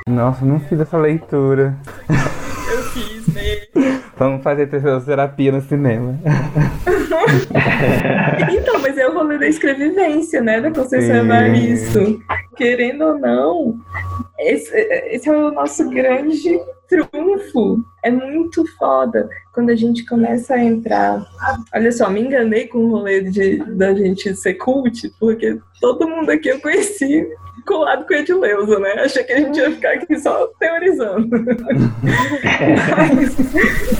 [0.07, 1.75] Nossa, não fiz essa leitura.
[2.69, 4.01] Eu fiz mesmo.
[4.17, 6.17] Vamos fazer terapia no cinema.
[8.49, 10.61] Então, mas é o rolê da escrevivência, né?
[10.61, 11.17] Da Conceição.
[11.17, 12.21] Evaristo.
[12.55, 13.75] Querendo ou não,
[14.39, 14.73] esse,
[15.11, 17.83] esse é o nosso grande trunfo.
[18.03, 21.25] É muito foda quando a gente começa a entrar.
[21.73, 26.29] Olha só, me enganei com o rolê de, da gente ser cult, porque todo mundo
[26.29, 27.27] aqui eu conheci
[27.65, 28.93] colado com a Edileuza, né?
[28.93, 31.29] Achei que a gente ia ficar aqui só teorizando.
[32.95, 33.35] Mas...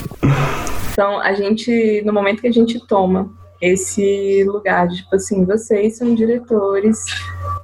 [0.97, 3.31] Então, a gente, no momento que a gente toma
[3.61, 7.05] esse lugar de, tipo assim, vocês são diretores,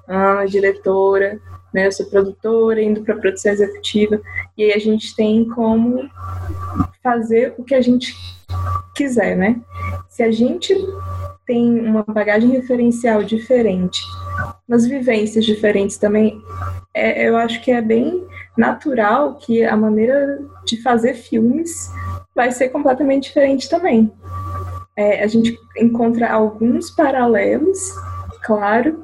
[0.07, 1.41] Ana, diretora,
[1.73, 1.87] né?
[1.87, 4.21] Eu sou produtora, indo para produção executiva,
[4.57, 6.09] e aí a gente tem como
[7.01, 8.15] fazer o que a gente
[8.95, 9.59] quiser, né?
[10.07, 10.75] Se a gente
[11.45, 14.01] tem uma bagagem referencial diferente,
[14.67, 16.41] umas vivências diferentes também,
[16.93, 18.25] é, eu acho que é bem
[18.57, 21.91] natural que a maneira de fazer filmes
[22.35, 24.11] vai ser completamente diferente também.
[24.95, 27.79] É, a gente encontra alguns paralelos,
[28.43, 29.03] claro,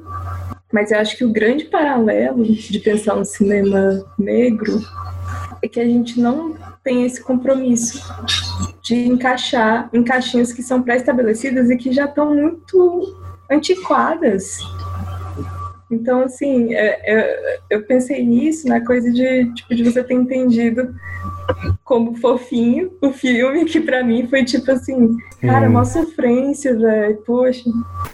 [0.72, 4.80] mas eu acho que o grande paralelo de pensar um cinema negro
[5.62, 8.02] é que a gente não tem esse compromisso
[8.82, 13.16] de encaixar em caixinhas que são pré-estabelecidas e que já estão muito
[13.50, 14.58] antiquadas.
[15.90, 20.94] Então, assim, é, é, eu pensei nisso, na coisa de, tipo, de você ter entendido
[21.84, 27.68] como fofinho o filme, que pra mim foi tipo assim, cara, uma sofrência, velho, poxa.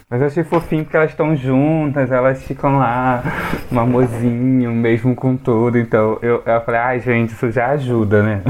[0.09, 3.23] Mas eu achei fofinho porque elas estão juntas, elas ficam lá,
[3.71, 5.79] um amorzinho, mesmo com tudo.
[5.79, 8.43] Então eu, eu falei, ai, gente, isso já ajuda, né?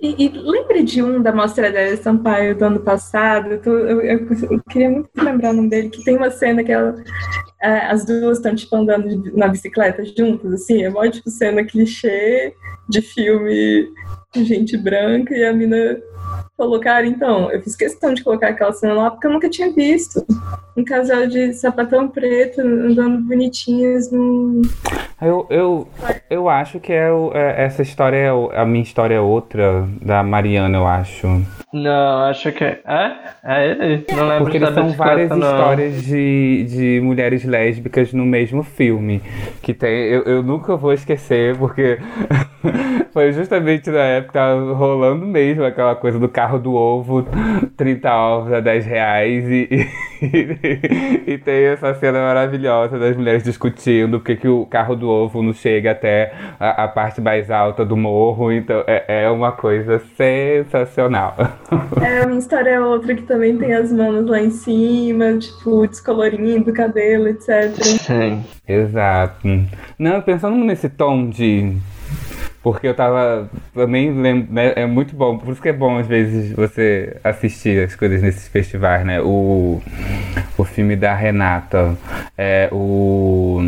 [0.00, 4.00] E, e lembre de um da Mostra da Sampaio do ano passado, eu, tô, eu,
[4.02, 6.94] eu, eu, queria muito lembrar o nome dele, que tem uma cena que ela,
[7.62, 12.54] as duas estão, tipo, andando na bicicleta juntas, assim, é mó, tipo, cena clichê
[12.88, 13.88] de filme
[14.34, 16.00] de gente branca, e a mina
[16.62, 19.72] falou, cara, então, eu fiz questão de colocar aquela cena lá porque eu nunca tinha
[19.72, 20.24] visto
[20.76, 24.62] um casal de sapatão preto andando bonitinhos num.
[25.20, 25.88] Eu, eu,
[26.30, 30.78] eu acho que é, é essa história, é a minha história é outra, da Mariana,
[30.78, 31.26] eu acho.
[31.72, 32.80] Não, acho que é.
[32.86, 33.12] É?
[33.42, 34.06] É ele?
[34.14, 35.38] Não lembro Porque são várias não.
[35.38, 39.22] histórias de, de mulheres lésbicas no mesmo filme.
[39.62, 39.90] Que tem.
[39.90, 41.98] Eu, eu nunca vou esquecer, porque
[43.10, 47.26] foi justamente na época rolando mesmo aquela coisa do carro do ovo,
[47.76, 49.68] 30 ovos a 10 reais e,
[50.22, 55.42] e, e, tem essa cena maravilhosa das mulheres discutindo porque que o carro do ovo
[55.42, 58.52] não chega até a, a parte mais alta do morro.
[58.52, 61.36] Então é, é uma coisa sensacional.
[62.00, 66.70] É, uma história é outra que também tem as mãos lá em cima, tipo, descolorindo
[66.70, 67.72] o cabelo, etc.
[67.82, 68.44] Sim.
[68.66, 69.48] Exato.
[69.98, 71.76] Não, pensando nesse tom de
[72.62, 76.06] porque eu tava também lembro, né, é muito bom, por isso que é bom às
[76.06, 79.20] vezes você assistir as coisas nesses festivais, né?
[79.20, 79.80] O,
[80.56, 81.96] o filme da Renata,
[82.36, 83.60] é o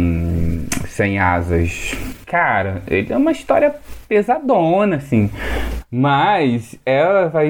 [0.86, 1.92] Sem Asas.
[2.34, 3.72] Cara, ele é uma história
[4.08, 5.30] pesadona, assim.
[5.88, 7.48] Mas ela vai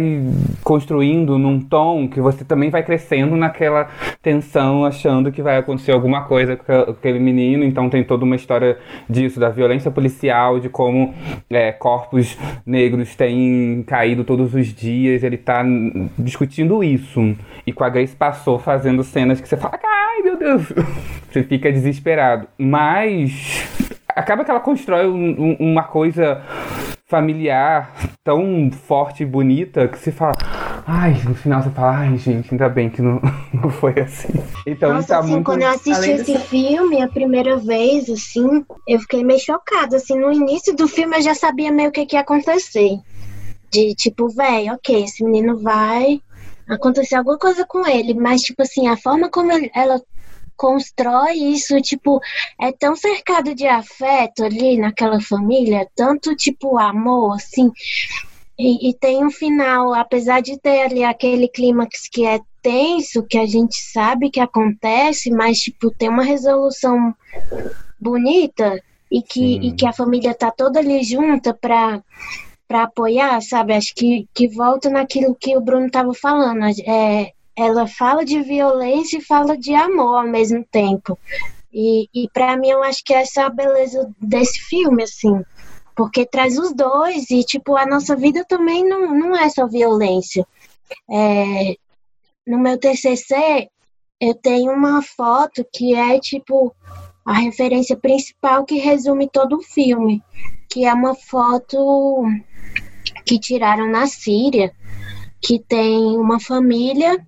[0.62, 3.88] construindo num tom que você também vai crescendo naquela
[4.20, 7.64] tensão, achando que vai acontecer alguma coisa com aquele menino.
[7.64, 8.76] Então tem toda uma história
[9.08, 11.14] disso, da violência policial, de como
[11.48, 15.22] é, corpos negros têm caído todos os dias.
[15.22, 15.64] Ele tá
[16.18, 17.34] discutindo isso.
[17.66, 20.70] E com a Grace passou fazendo cenas que você fala, ai meu Deus,
[21.32, 22.46] você fica desesperado.
[22.58, 26.42] Mas acaba que ela constrói um, um, uma coisa
[27.06, 27.92] familiar
[28.22, 30.34] tão forte e bonita que se fala.
[30.86, 33.20] Ai, no final você fala, ai, gente, ainda bem que não,
[33.52, 34.32] não foi assim.
[34.66, 35.44] Então Nossa, tá assim, muito.
[35.44, 36.46] Quando eu assisti esse desse...
[36.46, 39.96] filme a primeira vez, assim, eu fiquei meio chocada.
[39.96, 42.98] Assim, no início do filme eu já sabia meio o que, que ia acontecer.
[43.70, 46.20] De tipo, velho, ok, esse menino vai
[46.68, 50.00] acontecer alguma coisa com ele, mas tipo assim, a forma como ela
[50.56, 52.20] constrói isso, tipo,
[52.60, 57.70] é tão cercado de afeto ali naquela família, tanto tipo amor, assim.
[58.58, 63.36] E, e tem um final, apesar de ter ali aquele clímax que é tenso, que
[63.36, 67.14] a gente sabe que acontece, mas tipo, tem uma resolução
[68.00, 68.80] bonita
[69.10, 72.02] e que, e que a família tá toda ali junta para
[72.66, 73.74] para apoiar, sabe?
[73.74, 76.64] Acho que, que volta naquilo que o Bruno tava falando.
[76.86, 81.18] É, ela fala de violência e fala de amor ao mesmo tempo.
[81.72, 85.42] E, e para mim eu acho que essa é a beleza desse filme, assim.
[85.96, 90.46] Porque traz os dois e, tipo, a nossa vida também não, não é só violência.
[91.10, 91.76] É,
[92.46, 93.68] no meu TCC,
[94.20, 96.74] eu tenho uma foto que é, tipo,
[97.24, 100.22] a referência principal que resume todo o filme.
[100.68, 102.24] Que é uma foto
[103.24, 104.72] que tiraram na Síria
[105.44, 107.18] que tem uma família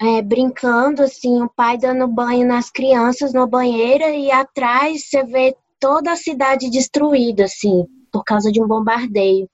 [0.00, 5.56] é, brincando, assim, o pai dando banho nas crianças na banheira e atrás você vê
[5.78, 9.48] toda a cidade destruída, assim, por causa de um bombardeio.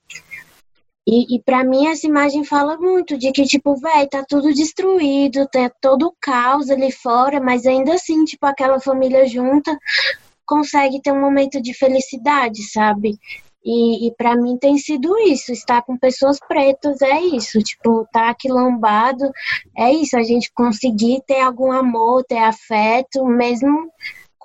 [1.07, 5.47] E, e para mim essa imagem fala muito de que, tipo, velho, tá tudo destruído,
[5.49, 9.79] tá todo o caos ali fora, mas ainda assim, tipo, aquela família junta
[10.47, 13.19] consegue ter um momento de felicidade, sabe?
[13.65, 18.31] E, e para mim tem sido isso, estar com pessoas pretas é isso, tipo, tá
[18.31, 19.31] aquilombado,
[19.77, 23.91] é isso, a gente conseguir ter algum amor, ter afeto, mesmo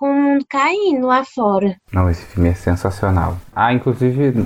[0.04, 1.78] com o mundo caindo lá fora.
[1.94, 3.38] Não, esse filme é sensacional.
[3.56, 4.46] Ah, inclusive,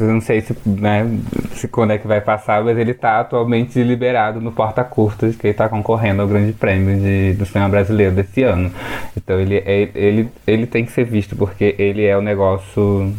[0.00, 1.04] não sei se, né,
[1.52, 5.48] se quando é que vai passar, mas ele tá atualmente liberado no Porta Curtas, que
[5.48, 8.72] ele tá concorrendo ao grande prêmio de, do cinema brasileiro desse ano.
[9.14, 13.12] Então ele, ele, ele, ele tem que ser visto, porque ele é o negócio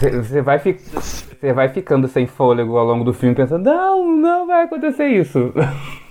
[0.00, 0.76] você vai, fi
[1.54, 5.52] vai ficando sem fôlego ao longo do filme pensando, não, não vai acontecer isso.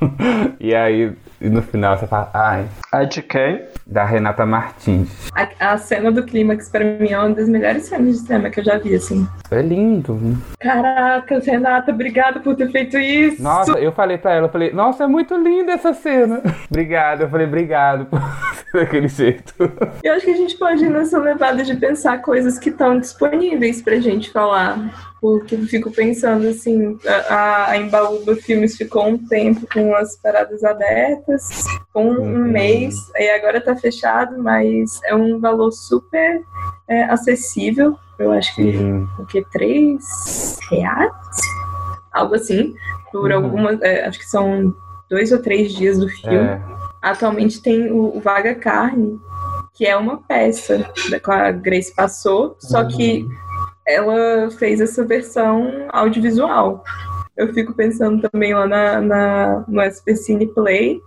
[0.59, 1.11] e aí,
[1.49, 2.67] no final, você fala, ai.
[2.91, 3.63] A de quem?
[3.85, 5.29] Da Renata Martins.
[5.33, 8.59] A, a cena do clímax, pra mim, é uma das melhores cenas de cinema que
[8.59, 9.27] eu já vi, assim.
[9.49, 10.37] É lindo.
[10.59, 13.41] Caraca, Renata, obrigada por ter feito isso.
[13.41, 16.41] Nossa, eu falei pra ela, eu falei, nossa, é muito linda essa cena.
[16.69, 18.19] obrigado, eu falei, obrigado por
[18.71, 19.53] ser daquele jeito.
[20.03, 23.81] Eu acho que a gente pode ir nessa levada de pensar coisas que estão disponíveis
[23.81, 25.10] pra gente falar.
[25.21, 26.97] Porque eu fico pensando assim,
[27.29, 31.63] a, a Embaúba Filmes ficou um tempo com as paradas abertas,
[31.93, 32.51] com um uhum.
[32.51, 36.41] mês, e agora tá fechado, mas é um valor super
[36.87, 37.95] é, acessível.
[38.17, 39.07] Eu acho que uhum.
[39.19, 39.45] o que?
[39.51, 41.13] Três reais?
[42.11, 42.73] Algo assim.
[43.11, 43.37] Por uhum.
[43.37, 43.81] algumas.
[43.83, 44.73] É, acho que são
[45.07, 46.35] dois ou três dias do filme.
[46.35, 46.61] É.
[46.99, 49.19] Atualmente tem o, o Vaga Carne,
[49.75, 50.91] que é uma peça
[51.23, 53.50] com a Grace Passou, só que uhum
[53.87, 56.83] ela fez essa versão audiovisual.
[57.35, 61.01] Eu fico pensando também lá na, na, no SP Cine Play,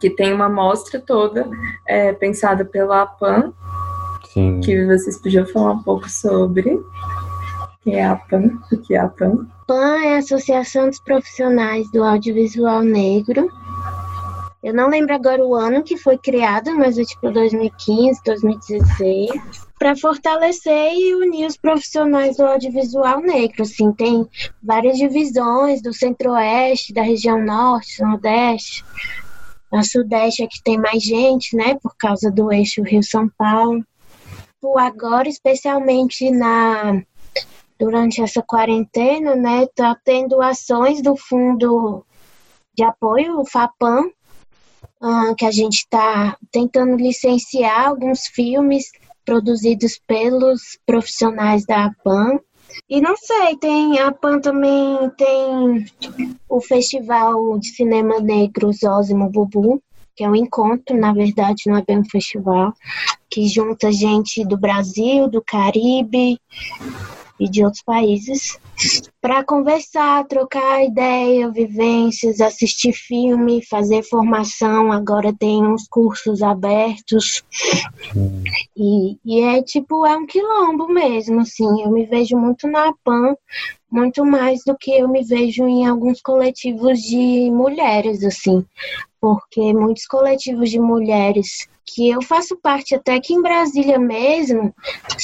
[0.00, 1.48] que tem uma mostra toda
[1.86, 3.52] é, pensada pela PAN,
[4.32, 4.60] Sim.
[4.60, 6.78] que vocês podiam falar um pouco sobre.
[7.82, 8.50] Quem é a PAN?
[8.70, 9.46] O que é a PAN?
[9.66, 13.50] PAN é a Associação dos Profissionais do Audiovisual Negro.
[14.62, 19.96] Eu não lembro agora o ano que foi criada, mas é tipo 2015, 2016 para
[19.96, 23.62] fortalecer e unir os profissionais do audiovisual negro.
[23.62, 24.28] Assim, tem
[24.62, 28.84] várias divisões do centro-oeste, da região norte, nordeste.
[29.72, 33.84] A sudeste é que tem mais gente, né, por causa do eixo Rio-São Paulo.
[34.76, 37.00] Agora, especialmente na
[37.78, 42.04] durante essa quarentena, né, tá tendo ações do Fundo
[42.74, 44.10] de Apoio, o FAPAM,
[45.02, 48.90] uh, que a gente está tentando licenciar alguns filmes
[49.24, 52.38] produzidos pelos profissionais da APAN.
[52.88, 55.86] E não sei, tem a PAN também tem
[56.48, 59.82] o Festival de Cinema Negro Zózimo Bubu,
[60.14, 62.72] que é um encontro, na verdade, não é bem um festival,
[63.30, 66.40] que junta gente do Brasil, do Caribe
[67.38, 68.58] e de outros países
[69.20, 74.92] para conversar, trocar ideia, vivências, assistir filme, fazer formação.
[74.92, 77.44] Agora tem uns cursos abertos.
[78.76, 81.82] E, e é tipo, é um quilombo mesmo, assim.
[81.82, 83.34] Eu me vejo muito na PAN,
[83.90, 88.64] muito mais do que eu me vejo em alguns coletivos de mulheres, assim.
[89.20, 94.74] Porque muitos coletivos de mulheres que eu faço parte até aqui em Brasília mesmo,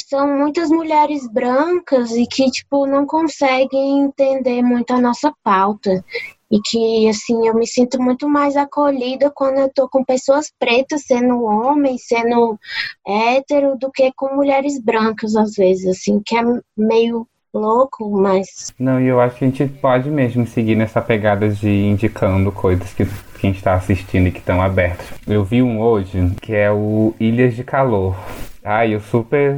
[0.07, 6.03] são muitas mulheres brancas e que, tipo, não conseguem entender muito a nossa pauta.
[6.49, 11.03] E que, assim, eu me sinto muito mais acolhida quando eu tô com pessoas pretas,
[11.05, 12.57] sendo homem, sendo
[13.05, 16.41] hétero, do que com mulheres brancas, às vezes, assim, que é
[16.77, 18.73] meio louco, mas.
[18.77, 22.93] Não, e eu acho que a gente pode mesmo seguir nessa pegada de indicando coisas
[22.93, 23.05] que
[23.45, 25.05] quem está assistindo e que estão abertas.
[25.27, 28.15] Eu vi um hoje que é o Ilhas de Calor.
[28.63, 29.55] Ai, eu super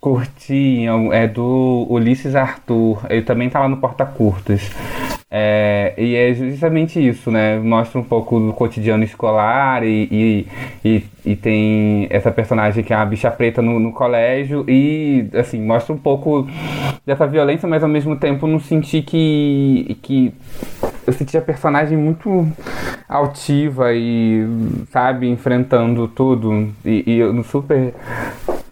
[0.00, 0.84] curti.
[1.12, 3.04] É do Ulisses Arthur.
[3.10, 4.70] Ele também tá lá no Porta Curtas.
[5.28, 7.58] É, e é justamente isso, né?
[7.58, 10.48] Mostra um pouco do cotidiano escolar e, e,
[10.84, 15.60] e, e tem essa personagem que é a bicha preta no, no, colégio e, assim,
[15.60, 16.48] mostra um pouco
[17.04, 20.32] dessa violência, mas ao mesmo tempo não senti que, que
[21.06, 22.46] eu senti a personagem muito
[23.08, 24.46] altiva e,
[24.90, 26.72] sabe, enfrentando tudo.
[26.84, 27.94] E, e eu super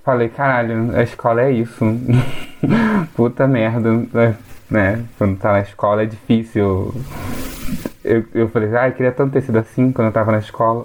[0.05, 1.85] falei, caralho, a escola é isso.
[3.16, 3.91] Puta merda.
[4.70, 5.05] Né?
[5.18, 6.95] Quando tá na escola é difícil.
[8.05, 10.85] Eu, eu falei, ai, queria tanto ter sido assim quando eu tava na escola.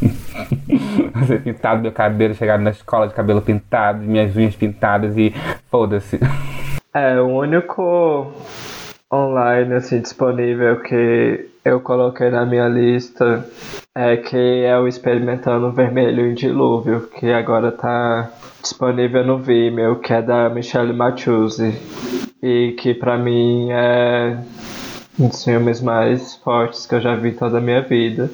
[1.12, 5.34] Fazer pintado meu cabelo, chegar na escola de cabelo pintado, minhas unhas pintadas e
[5.70, 6.20] foda-se.
[6.92, 8.32] É, o único
[9.14, 13.46] online assim disponível que eu coloquei na minha lista
[13.94, 20.12] é que é o Experimentando Vermelho em Dilúvio, que agora tá disponível no Vimeo, que
[20.12, 21.74] é da Michelle Machuse.
[22.42, 24.36] E que pra mim é
[25.18, 28.30] um dos filmes mais fortes que eu já vi toda a minha vida.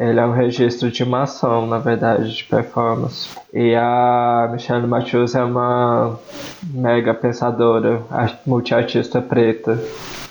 [0.00, 3.28] Ele é um registro de uma ação, na verdade, de performance.
[3.52, 6.18] E a Michelle Matthews é uma
[6.72, 8.00] mega pensadora,
[8.46, 9.78] multiartista preta.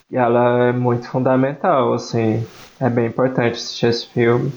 [0.10, 2.44] E ela é muito fundamental, assim.
[2.80, 4.52] É bem importante assistir esse filme.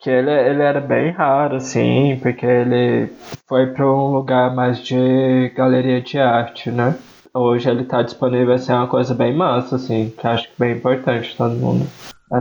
[0.00, 3.12] Que ele, ele era bem raro, assim, porque ele
[3.46, 6.96] foi para um lugar mais de galeria de arte, né?
[7.34, 10.74] Hoje ele tá disponível, assim, é uma coisa bem massa, assim, que acho que bem
[10.74, 11.86] importante todo mundo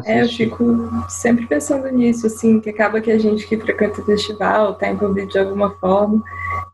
[0.05, 4.05] é, eu fico sempre pensando nisso, assim, que acaba que a gente que frequenta o
[4.05, 6.23] festival, está envolvido de alguma forma,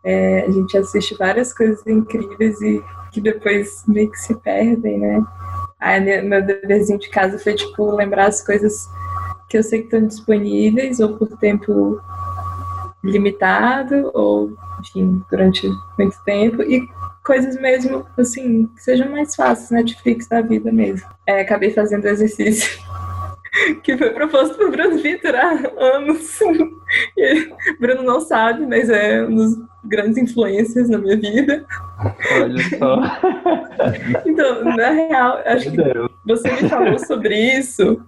[0.03, 5.23] é, a gente assiste várias coisas incríveis e que depois meio que se perdem, né?
[5.79, 8.87] Aí meu deverzinho de casa foi, tipo, lembrar as coisas
[9.49, 11.99] que eu sei que estão disponíveis ou por tempo
[13.03, 16.87] limitado ou, enfim, durante muito tempo e
[17.29, 21.07] coisas mesmo, assim, que sejam mais fáceis, Netflix da vida mesmo.
[21.27, 22.81] É, acabei fazendo exercício
[23.83, 26.39] que foi proposto por Bruno Vitor há anos.
[27.15, 31.63] E Bruno não sabe, mas é um dos grandes influências na minha vida.
[32.41, 32.99] Olha só.
[34.25, 35.77] Então, na real, acho que
[36.25, 38.03] você me falou sobre isso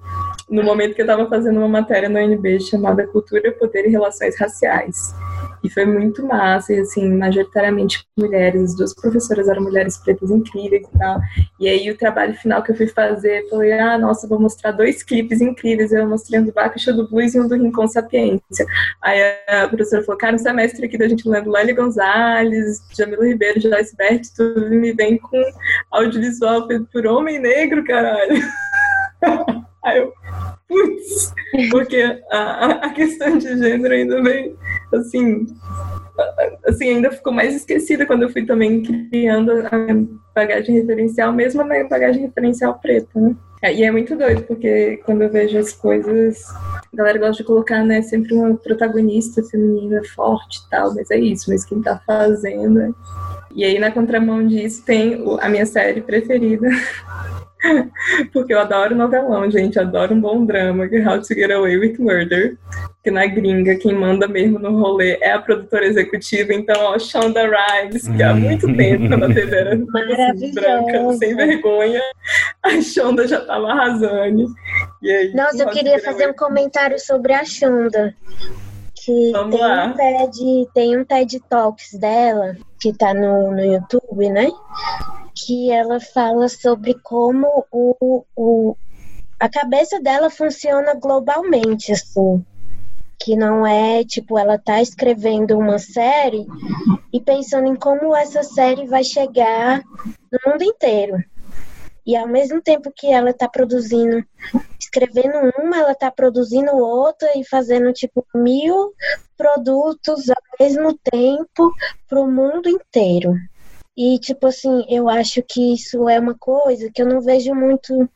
[0.49, 4.35] no momento que eu estava fazendo uma matéria no UNB chamada Cultura, Poder e Relações
[4.39, 5.13] Raciais.
[5.63, 10.83] E foi muito massa, e assim, majoritariamente mulheres, as duas professoras eram mulheres pretas incríveis
[10.83, 11.19] e tal.
[11.59, 15.03] E aí o trabalho final que eu fui fazer, falei, ah, nossa, vou mostrar dois
[15.03, 15.91] clipes incríveis.
[15.91, 18.65] Eu mostrei um do Baca do Blues e um do Rincon Sapiência.
[19.01, 23.61] Aí a professora falou, cara, um semestre aqui da gente lendo Lélia Gonzalez, Jamila Ribeiro,
[23.61, 25.41] Joyce Bert, tudo me vem com
[25.91, 28.41] audiovisual feito por homem negro, caralho.
[29.83, 30.13] Aí eu,
[30.67, 31.33] putz,
[31.71, 34.55] porque a, a questão de gênero ainda vem,
[34.93, 35.45] assim,
[36.65, 39.71] assim, ainda ficou mais esquecida quando eu fui também criando a
[40.35, 43.35] bagagem referencial, mesmo na bagagem referencial preta, né?
[43.63, 46.43] É, e é muito doido, porque quando eu vejo as coisas,
[46.91, 51.17] a galera gosta de colocar, né, sempre uma protagonista feminina forte e tal, mas é
[51.19, 52.81] isso, mas quem tá fazendo.
[52.81, 52.89] É...
[53.53, 56.67] E aí, na contramão disso, tem a minha série preferida,
[58.33, 59.79] Porque eu adoro novelão, gente.
[59.79, 62.57] Adoro um bom drama, que é How to Get Away with Murder.
[63.03, 66.53] Que na gringa, quem manda mesmo no rolê é a produtora executiva.
[66.53, 69.73] Então, ó, Shonda Rhimes, que há muito tempo na TV era
[70.31, 72.01] assim, branca, sem vergonha,
[72.63, 74.47] a Shonda já tava arrasando.
[75.01, 78.15] E aí, Nossa, eu queria fazer um comentário sobre a Shonda.
[79.03, 79.85] Que Vamos tem lá.
[79.87, 84.47] um, TED, tem um TED Talks dela, que tá no, no YouTube, né?
[85.45, 88.75] Que ela fala sobre como o, o,
[89.39, 92.45] a cabeça dela funciona globalmente, assim.
[93.19, 96.45] Que não é tipo, ela tá escrevendo uma série
[97.13, 99.83] e pensando em como essa série vai chegar
[100.31, 101.17] no mundo inteiro.
[102.05, 104.25] E ao mesmo tempo que ela tá produzindo,
[104.79, 108.91] escrevendo uma, ela tá produzindo outra e fazendo tipo mil
[109.37, 111.71] produtos ao mesmo tempo
[112.09, 113.35] para o mundo inteiro.
[114.03, 118.09] E, tipo assim, eu acho que isso é uma coisa que eu não vejo muito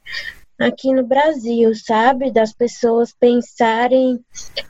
[0.57, 2.31] aqui no Brasil, sabe?
[2.31, 4.19] Das pessoas pensarem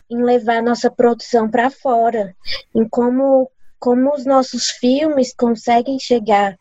[0.09, 2.36] em levar nossa produção para fora,
[2.76, 3.49] em como,
[3.80, 6.57] como os nossos filmes conseguem chegar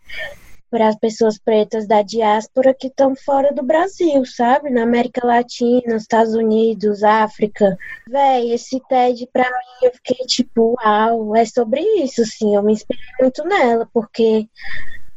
[0.71, 4.71] para as pessoas pretas da diáspora que estão fora do Brasil, sabe?
[4.71, 7.77] Na América Latina, Estados Unidos, África.
[8.09, 12.55] Véi, esse TED pra mim eu fiquei tipo, uau, é sobre isso, sim.
[12.57, 14.49] Eu me inspirei muito nela, porque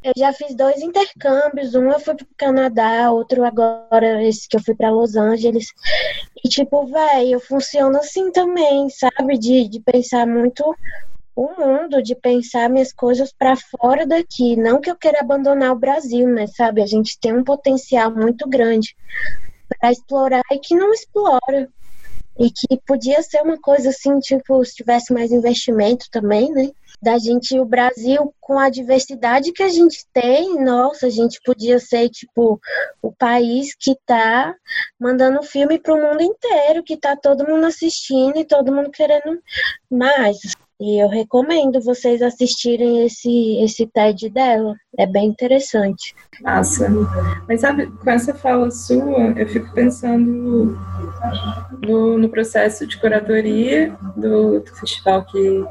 [0.04, 4.64] eu já fiz dois intercâmbios, um eu fui pro Canadá, outro agora, esse que eu
[4.64, 5.68] fui para Los Angeles.
[6.44, 9.38] E tipo, velho, eu funciono assim também, sabe?
[9.38, 10.64] De, de pensar muito
[11.38, 14.56] o mundo de pensar minhas coisas para fora daqui.
[14.56, 16.48] Não que eu queira abandonar o Brasil, né?
[16.48, 16.82] Sabe?
[16.82, 18.96] A gente tem um potencial muito grande
[19.70, 21.70] para explorar e que não explora.
[22.40, 26.72] E que podia ser uma coisa assim, tipo, se tivesse mais investimento também, né?
[27.00, 31.80] Da gente, o Brasil, com a diversidade que a gente tem, nossa, a gente podia
[31.80, 32.60] ser, tipo,
[33.00, 34.56] o país que tá
[35.00, 39.40] mandando filme pro mundo inteiro, que tá todo mundo assistindo e todo mundo querendo
[39.90, 40.38] mais.
[40.80, 44.76] E eu recomendo vocês assistirem esse, esse TED dela.
[44.96, 46.14] É bem interessante.
[46.42, 46.88] Massa.
[47.48, 50.78] Mas sabe, com essa fala sua, eu fico pensando
[51.82, 55.66] no, no processo de curadoria do, do festival que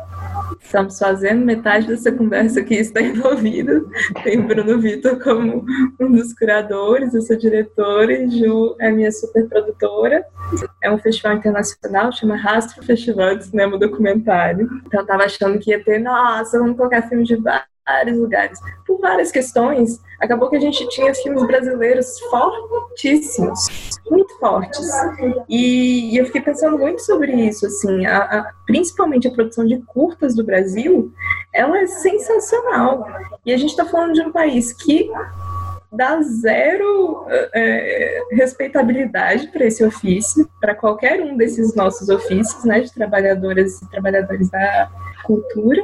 [0.60, 1.44] estamos fazendo.
[1.44, 3.84] Metade dessa conversa aqui está envolvida.
[4.24, 5.64] Tem o Bruno Vitor como
[6.00, 10.24] um dos curadores, eu sou diretora e Ju é minha super produtora.
[10.82, 14.68] é um festival internacional, chama Rastro Festival de Cinema Documentário.
[14.96, 18.58] Então eu tava achando que ia ter, nossa, vamos colocar filmes de vários lugares.
[18.86, 24.88] Por várias questões, acabou que a gente tinha filmes brasileiros fortíssimos, muito fortes.
[25.50, 29.76] E, e eu fiquei pensando muito sobre isso, assim, a, a, principalmente a produção de
[29.82, 31.12] curtas do Brasil,
[31.52, 33.06] ela é sensacional.
[33.44, 35.10] E a gente está falando de um país que
[35.96, 42.92] dá zero é, respeitabilidade para esse ofício, para qualquer um desses nossos ofícios, né, de
[42.92, 44.90] trabalhadoras e trabalhadores da
[45.24, 45.82] cultura.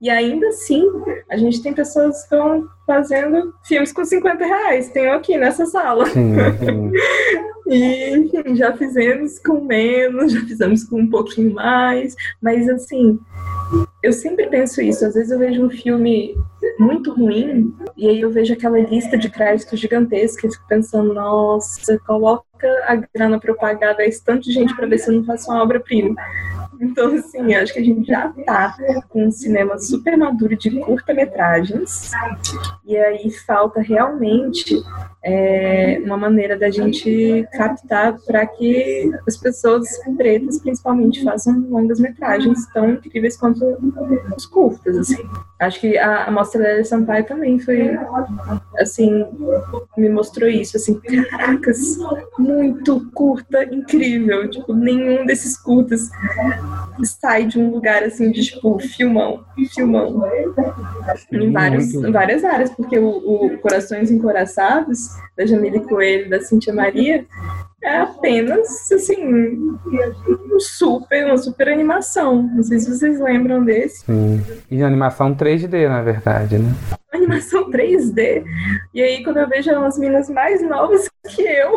[0.00, 0.82] E ainda assim,
[1.30, 4.88] a gente tem pessoas que estão fazendo filmes com 50 reais.
[4.88, 6.06] Tem aqui nessa sala.
[6.06, 6.92] Sim, sim.
[7.68, 12.16] e, enfim, já fizemos com menos, já fizemos com um pouquinho mais.
[12.40, 13.18] Mas, assim,
[14.02, 15.04] eu sempre penso isso.
[15.04, 16.34] Às vezes eu vejo um filme
[16.80, 21.98] muito ruim e aí eu vejo aquela lista de créditos gigantesca e fico pensando, nossa,
[22.06, 22.44] coloca
[22.86, 25.62] a grana propagada a esse tanto de gente para ver se eu não faço uma
[25.62, 26.14] obra-prima.
[26.80, 28.74] Então, assim, acho que a gente já tá
[29.10, 32.10] com um cinema super maduro de curta-metragens.
[32.86, 34.82] E aí falta realmente
[35.22, 42.90] é, uma maneira da gente captar para que as pessoas pretas, principalmente, façam longas-metragens tão
[42.90, 43.64] incríveis quanto
[44.36, 45.28] os curtas, assim.
[45.58, 47.90] Acho que a, a Mostra da Sampaio também foi,
[48.78, 49.26] assim,
[49.96, 51.98] me mostrou isso, assim, caracas,
[52.38, 54.48] muito curta, incrível.
[54.50, 56.08] Tipo, nenhum desses curtas
[57.04, 60.22] sai de um lugar, assim, de, tipo, filmão, filmão.
[61.30, 66.72] Em, vários, em várias áreas, porque o, o Corações Encoraçados da Jamile Coelho, da Cintia
[66.72, 67.26] Maria,
[67.82, 72.42] é apenas, assim, um super, uma super animação.
[72.42, 74.04] Não sei se vocês lembram desse.
[74.04, 74.42] Sim.
[74.70, 76.70] E animação 3D, na verdade, né?
[77.12, 78.44] Animação 3D.
[78.94, 81.76] E aí, quando eu vejo umas meninas mais novas que eu,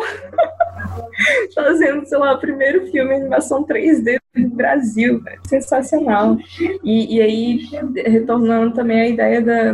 [1.54, 6.36] fazendo, sei lá, o primeiro filme animação 3D do Brasil, sensacional.
[6.82, 7.58] E, e aí,
[8.06, 9.72] retornando também a ideia da,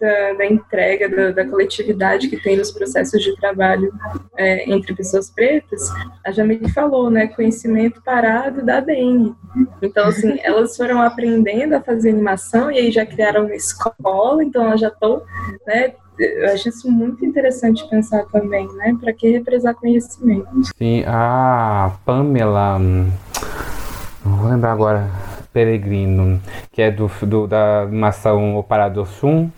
[0.00, 3.92] da, da entrega, da, da, coletividade que tem nos processos de trabalho
[4.36, 5.88] é, entre pessoas pretas,
[6.24, 9.34] a Jamile falou, né, conhecimento parado da dengue.
[9.82, 14.64] Então, assim, elas foram aprendendo a fazer animação e aí já criaram uma escola, então
[14.64, 15.22] elas já estão,
[15.66, 18.94] né, eu acho isso muito interessante pensar também, né?
[19.00, 20.48] Para que represar conhecimento?
[20.76, 25.08] Sim, a Pamela, não vou lembrar agora,
[25.50, 26.38] Peregrino,
[26.70, 29.50] que é do, do da animação O Parado Sum,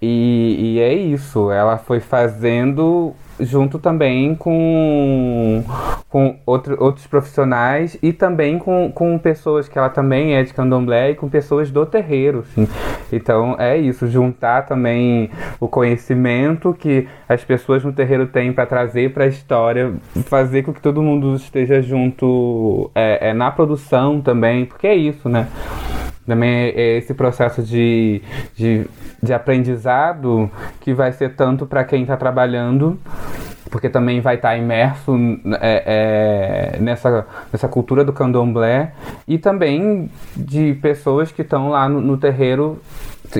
[0.00, 5.62] e, e é isso, ela foi fazendo junto também com,
[6.08, 11.10] com outro, outros profissionais e também com, com pessoas que ela também é de candomblé
[11.10, 12.68] e com pessoas do terreiro, assim.
[13.12, 15.30] Então é isso, juntar também
[15.60, 20.72] o conhecimento que as pessoas no terreiro têm para trazer para a história, fazer com
[20.72, 25.48] que todo mundo esteja junto é, é, na produção também, porque é isso, né?
[26.26, 28.20] Também é, é esse processo de,
[28.54, 28.86] de,
[29.22, 30.50] de aprendizado
[30.80, 32.98] que vai ser tanto para quem está trabalhando
[33.70, 35.12] porque também vai estar tá imerso
[35.60, 38.92] é, é, nessa, nessa cultura do candomblé
[39.26, 42.80] e também de pessoas que estão lá no, no terreiro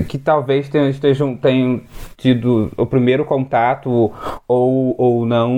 [0.09, 1.81] que talvez tenham, estejam, tenham
[2.17, 4.13] tido o primeiro contato
[4.49, 5.53] ou, ou não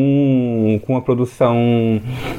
[0.86, 1.56] com a produção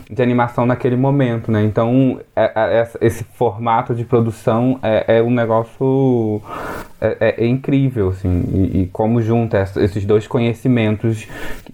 [0.10, 1.64] de animação naquele momento, né?
[1.64, 6.42] Então, é, é, esse formato de produção é, é um negócio
[7.00, 11.28] é, é, é incrível, assim, e, e, como junta esses dois conhecimentos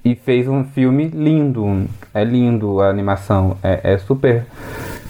[0.03, 4.45] e fez um filme lindo, é lindo a animação, é, é super...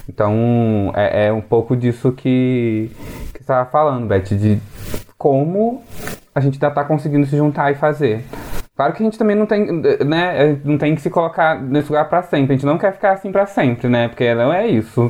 [0.08, 2.92] Então, é, um pouco disso que,
[3.34, 4.60] que você estava falando, Beth, de
[5.18, 5.82] como
[6.34, 8.24] a gente ainda está conseguindo se juntar e fazer.
[8.76, 9.72] Claro que a gente também não tem,
[10.06, 12.54] né, não tem que se colocar nesse lugar para sempre.
[12.54, 14.10] A gente não quer ficar assim para sempre, né?
[14.10, 15.10] Porque não é isso.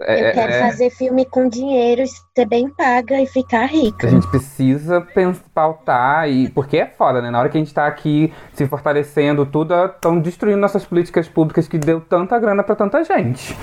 [0.00, 0.60] É, Eu quero é...
[0.60, 2.02] fazer filme com dinheiro,
[2.34, 4.08] ser bem paga e ficar rica.
[4.08, 5.06] A gente precisa
[5.54, 7.30] pautar e porque é foda, né?
[7.30, 11.68] Na hora que a gente tá aqui se fortalecendo, tudo estão destruindo nossas políticas públicas
[11.68, 13.56] que deu tanta grana para tanta gente.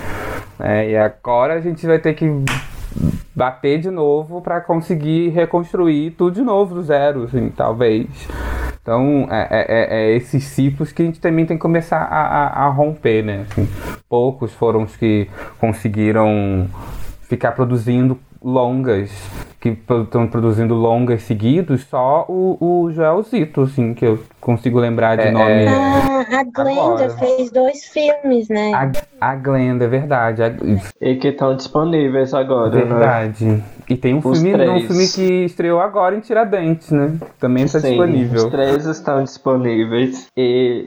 [0.58, 2.26] É, e agora a gente vai ter que
[3.34, 8.06] bater de novo para conseguir reconstruir tudo de novo do zero, assim, talvez.
[8.80, 12.20] Então, é, é, é, é, esses ciclos que a gente também tem que começar a,
[12.20, 13.44] a, a romper, né?
[13.50, 13.68] Assim,
[14.08, 15.28] poucos foram os que
[15.58, 16.68] conseguiram
[17.22, 18.16] ficar produzindo
[18.46, 19.10] longas,
[19.60, 25.24] que estão produzindo longas seguidos, só o, o Joelzito, assim, que eu consigo lembrar de
[25.24, 25.64] É, nome.
[25.64, 25.68] é.
[25.68, 27.10] Ah, a Glenda Agora.
[27.18, 28.72] fez dois filmes, né?
[28.72, 30.42] A, a Glenda, é verdade.
[30.44, 30.54] a-
[31.00, 32.84] E que estão disponíveis agora, né?
[32.84, 33.64] verdade.
[33.88, 37.16] E tem um Os filme, um filme que estreou agora em Tiradentes, né?
[37.40, 38.44] Também está Sim, disponível.
[38.44, 40.28] Os três estão disponíveis.
[40.36, 40.84] E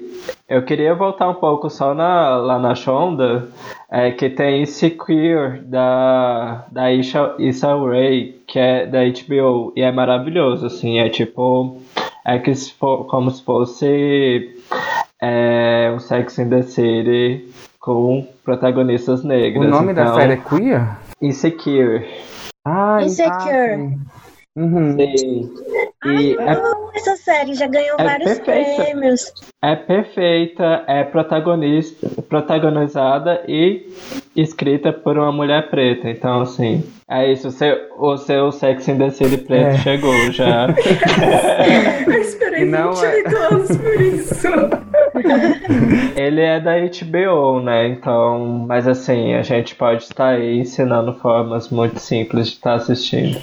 [0.48, 3.48] eu queria voltar um pouco só na, lá na Shonda,
[3.92, 9.92] é, que tem Secure da, da Isha, Issa Rae, que é da HBO, e é
[9.92, 11.78] maravilhoso, assim, é tipo.
[12.26, 14.56] É que se for, como se fosse
[15.22, 19.70] é, um Sex in the City com protagonistas O negras.
[19.70, 20.98] nome da então, série é Queer?
[21.22, 22.06] Insecure.
[22.66, 23.32] Ah, Insecure.
[23.34, 24.00] ah, sim.
[24.56, 24.98] Uhum.
[24.98, 25.50] Sim.
[26.06, 28.84] E é Oh, essa série já ganhou É vários perfeita.
[28.84, 29.34] prêmios.
[29.62, 33.86] É perfeita, é protagonista, protagonizada e
[34.36, 36.10] escrita por uma mulher preta.
[36.10, 37.50] Então, assim, é isso.
[37.50, 39.78] O seu, o seu Sex and the City preto É.
[39.80, 40.68] chegou já.
[42.08, 44.48] Eu esperei não é- 28 anos por isso.
[46.16, 47.88] Ele é da HBO, né?
[47.88, 53.40] Então, mas assim, a gente pode estar aí ensinando formas muito simples de estar assistindo.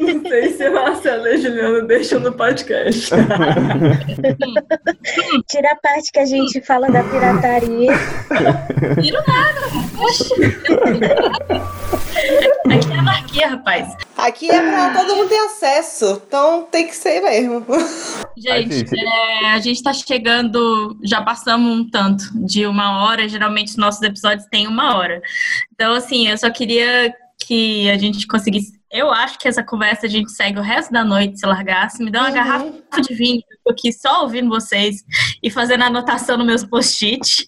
[0.00, 3.10] Não sei se Marcelo e a Juliana deixam no podcast.
[5.48, 7.92] Tira a parte que a gente fala da pirataria.
[9.00, 9.60] Tiro nada.
[9.98, 10.34] Oxi.
[13.34, 13.96] Aqui é rapaz.
[14.16, 17.66] Aqui é pra todo mundo ter acesso, então tem que ser mesmo.
[18.38, 23.76] Gente, é, a gente tá chegando, já passamos um tanto de uma hora, geralmente os
[23.76, 25.20] nossos episódios têm uma hora.
[25.72, 27.12] Então, assim, eu só queria
[27.44, 28.72] que a gente conseguisse.
[28.90, 32.04] Eu acho que essa conversa a gente segue o resto da noite se largasse.
[32.04, 32.34] Me dá uma Uhum.
[32.34, 35.04] garrafa de vinho, eu tô aqui só ouvindo vocês
[35.42, 37.44] e fazendo anotação nos meus post-it.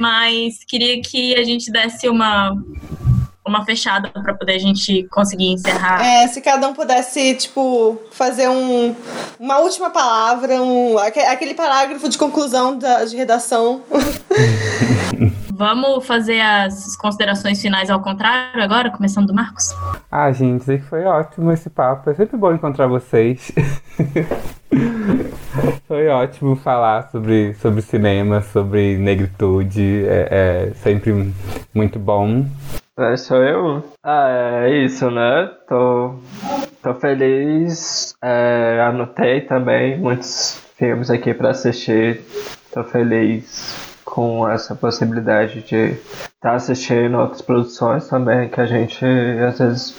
[0.00, 2.54] Mas queria que a gente desse uma,
[3.46, 6.04] uma fechada para poder a gente conseguir encerrar.
[6.04, 8.94] É, se cada um pudesse, tipo, fazer um,
[9.38, 13.82] uma última palavra, um, aque- aquele parágrafo de conclusão da, de redação.
[15.62, 19.68] Vamos fazer as considerações finais ao contrário agora, começando do Marcos?
[20.10, 22.10] Ah, gente, sei que foi ótimo esse papo.
[22.10, 23.52] É sempre bom encontrar vocês.
[25.86, 30.04] foi ótimo falar sobre, sobre cinema, sobre negritude.
[30.08, 31.32] É, é sempre
[31.72, 32.44] muito bom.
[32.98, 33.84] É, sou eu?
[34.02, 35.48] Ah, é isso, né?
[35.68, 36.16] Tô,
[36.82, 38.16] tô feliz.
[38.20, 42.20] É, anotei também muitos filmes aqui pra assistir.
[42.74, 45.96] Tô feliz com essa possibilidade de
[46.34, 49.94] estar assistindo outras produções também, que a gente às vezes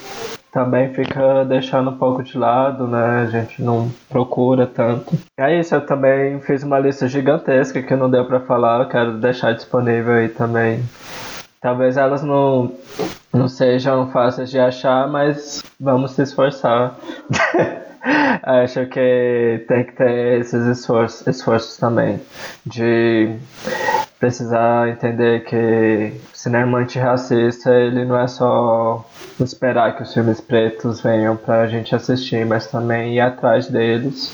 [0.52, 3.24] também fica deixando um pouco de lado, né?
[3.24, 5.18] A gente não procura tanto.
[5.38, 9.18] É isso, eu também fiz uma lista gigantesca que não deu pra falar, eu quero
[9.18, 10.84] deixar disponível aí também.
[11.60, 12.72] Talvez elas não,
[13.34, 16.96] não sejam fáceis de achar, mas vamos se esforçar.
[18.44, 22.20] Acho que tem que ter esses esforços, esforços também.
[22.66, 23.36] De
[24.20, 29.06] precisar entender que cinema antirracista ele não é só
[29.40, 34.32] esperar que os filmes pretos venham pra gente assistir, mas também ir atrás deles.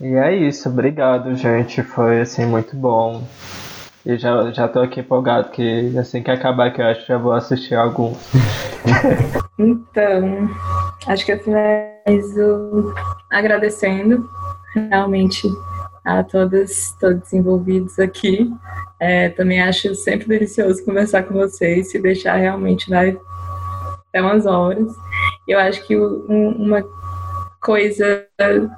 [0.00, 3.22] E é isso, obrigado gente, foi assim muito bom.
[4.06, 7.18] E já, já tô aqui empolgado que assim que acabar que eu acho que já
[7.18, 8.16] vou assistir alguns.
[9.62, 10.48] Então,
[11.06, 12.94] acho que eu finalizo
[13.30, 14.28] agradecendo
[14.74, 15.48] realmente
[16.04, 18.50] a todas, todos envolvidos aqui.
[18.98, 23.16] É, também acho sempre delicioso conversar com vocês, se deixar realmente vai
[24.08, 24.92] até umas horas.
[25.48, 26.84] Eu acho que um- uma
[27.60, 28.26] coisa,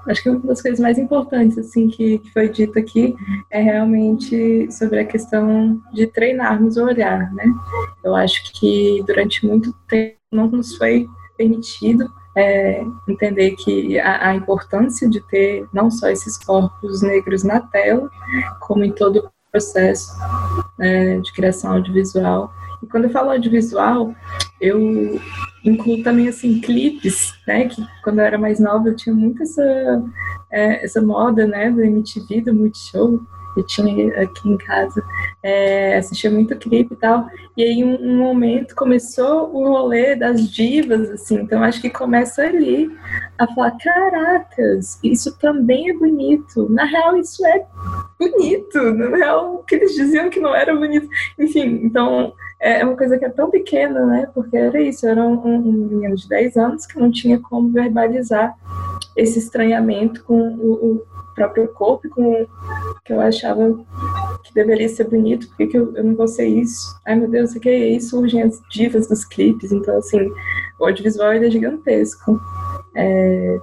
[0.09, 3.15] acho que uma das coisas mais importantes assim que, que foi dito aqui
[3.51, 7.45] é realmente sobre a questão de treinarmos o olhar, né?
[8.05, 11.07] Eu acho que durante muito tempo não nos foi
[11.37, 17.61] permitido é, entender que a, a importância de ter não só esses corpos negros na
[17.61, 18.11] tela,
[18.61, 20.13] como em todo o processo
[20.79, 22.53] né, de criação audiovisual.
[22.83, 24.15] E quando eu falo audiovisual,
[24.61, 25.21] eu
[25.65, 27.69] incluo também assim clipes, né?
[27.69, 30.03] Que quando eu era mais nova eu tinha muito essa
[30.51, 31.71] é, essa moda, né?
[31.71, 33.21] Do MTV, do Multishow.
[33.57, 35.05] Eu tinha aqui em casa,
[35.43, 37.27] é, assistia muito clipe e tal.
[37.57, 41.37] E aí, um, um momento, começou o rolê das divas, assim.
[41.37, 42.91] Então, acho que começa ali
[43.39, 46.69] a falar: caracas, isso também é bonito.
[46.71, 47.65] Na real, isso é
[48.19, 48.95] bonito.
[48.95, 51.09] Na real, o que eles diziam que não era bonito.
[51.39, 52.33] Enfim, então,
[52.63, 54.29] é uma coisa que é tão pequena, né?
[54.33, 58.55] Porque era isso, era um, um menino de 10 anos que não tinha como verbalizar
[59.17, 62.47] esse estranhamento com o, o próprio corpo, com o
[63.05, 63.79] que eu achava
[64.45, 66.95] que deveria ser bonito, por que, eu, eu não vou ser isso?
[67.07, 68.11] Ai meu Deus, o que é isso?
[68.11, 70.31] Surgem as divas dos clipes, então assim,
[70.79, 72.41] o audiovisual é gigantesco.
[72.95, 73.59] É,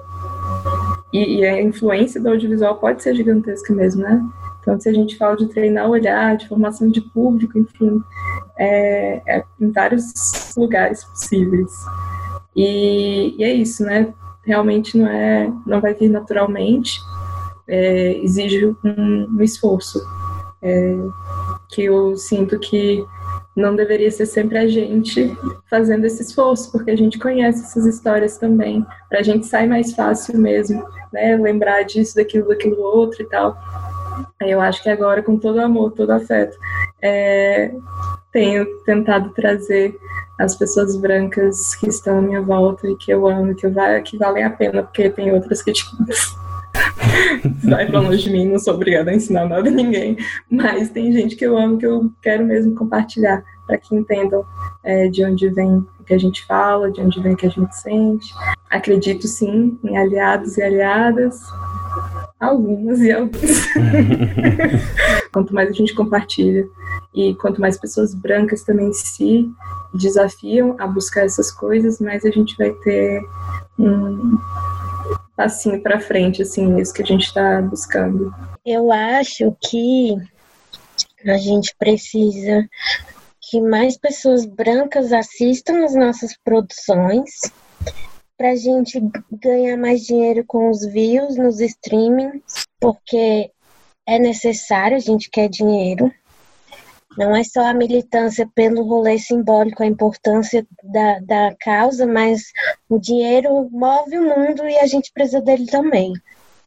[1.13, 4.23] e, e, a influência do audiovisual pode ser gigantesca mesmo, né?
[4.61, 8.01] Então, se a gente fala de treinar o olhar, de formação de público, enfim,
[8.57, 11.71] é, é em vários lugares possíveis.
[12.55, 14.13] E, e, é isso, né?
[14.45, 16.99] Realmente não é, não vai vir naturalmente,
[17.69, 20.01] é, exige um, um esforço
[20.61, 20.95] é,
[21.69, 23.05] que eu sinto que
[23.55, 25.37] não deveria ser sempre a gente
[25.69, 28.85] fazendo esse esforço, porque a gente conhece essas histórias também.
[29.09, 31.35] Para a gente sai mais fácil mesmo, né?
[31.35, 33.57] Lembrar disso, daquilo, daquilo outro e tal.
[34.41, 36.57] Eu acho que agora, com todo amor, todo afeto,
[37.01, 37.73] é,
[38.31, 39.95] tenho tentado trazer
[40.39, 44.17] as pessoas brancas que estão à minha volta e que eu amo, que, vai, que
[44.17, 45.97] valem a pena, porque tem outras que, tipo,
[47.63, 50.17] vai pra longe de mim, não sou obrigada a ensinar nada a ninguém.
[50.49, 54.43] Mas tem gente que eu amo, que eu quero mesmo compartilhar, para que entendam
[54.83, 57.51] é, de onde vem o que a gente fala, de onde vem o que a
[57.51, 58.33] gente sente.
[58.69, 61.39] Acredito sim em aliados e aliadas,
[62.39, 63.67] algumas e alguns.
[65.31, 66.67] quanto mais a gente compartilha
[67.13, 69.49] e quanto mais pessoas brancas também se
[69.93, 73.21] desafiam a buscar essas coisas, mais a gente vai ter
[73.77, 74.37] um,
[75.39, 78.35] passinho para frente, assim, isso que a gente está buscando.
[78.65, 80.13] Eu acho que
[81.25, 82.67] a gente precisa
[83.39, 87.29] que mais pessoas brancas assistam as nossas produções
[88.37, 93.49] para a gente ganhar mais dinheiro com os views nos streamings, porque
[94.05, 96.11] é necessário, a gente quer dinheiro.
[97.17, 102.51] Não é só a militância pelo rolê simbólico, a importância da, da causa, mas
[102.87, 106.13] o dinheiro move o mundo e a gente precisa dele também.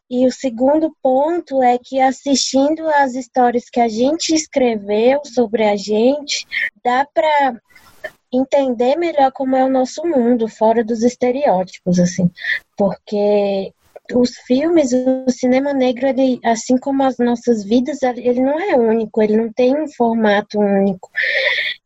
[0.09, 5.75] E o segundo ponto é que assistindo às histórias que a gente escreveu sobre a
[5.75, 6.45] gente,
[6.83, 7.59] dá para
[8.31, 12.29] entender melhor como é o nosso mundo, fora dos estereótipos, assim.
[12.77, 13.73] Porque
[14.15, 19.21] os filmes, o cinema negro, ele, assim como as nossas vidas, ele não é único,
[19.21, 21.09] ele não tem um formato único.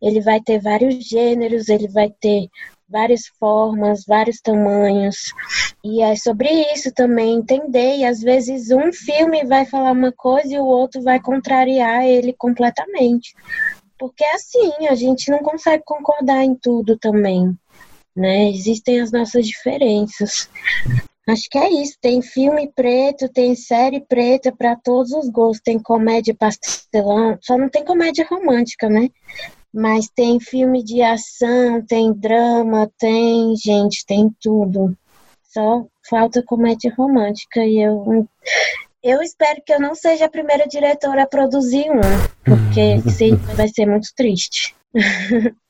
[0.02, 2.48] Ele vai ter vários gêneros, ele vai ter
[2.90, 5.34] várias formas, vários tamanhos.
[5.84, 7.98] E é sobre isso também entender.
[7.98, 12.34] E às vezes um filme vai falar uma coisa e o outro vai contrariar ele
[12.34, 13.34] completamente.
[14.00, 17.58] Porque é assim, a gente não consegue concordar em tudo também.
[18.16, 18.50] Né?
[18.50, 20.50] Existem as nossas diferenças.
[21.28, 21.98] Acho que é isso.
[22.02, 25.62] Tem filme preto, tem série preta para todos os gostos.
[25.64, 29.10] Tem comédia pastelão, só não tem comédia romântica, né?
[29.74, 34.98] Mas tem filme de ação, tem drama, tem gente, tem tudo.
[35.44, 38.28] Só falta comédia romântica e eu
[39.04, 42.02] eu espero que eu não seja a primeira diretora a produzir um,
[42.44, 44.76] porque isso vai ser muito triste.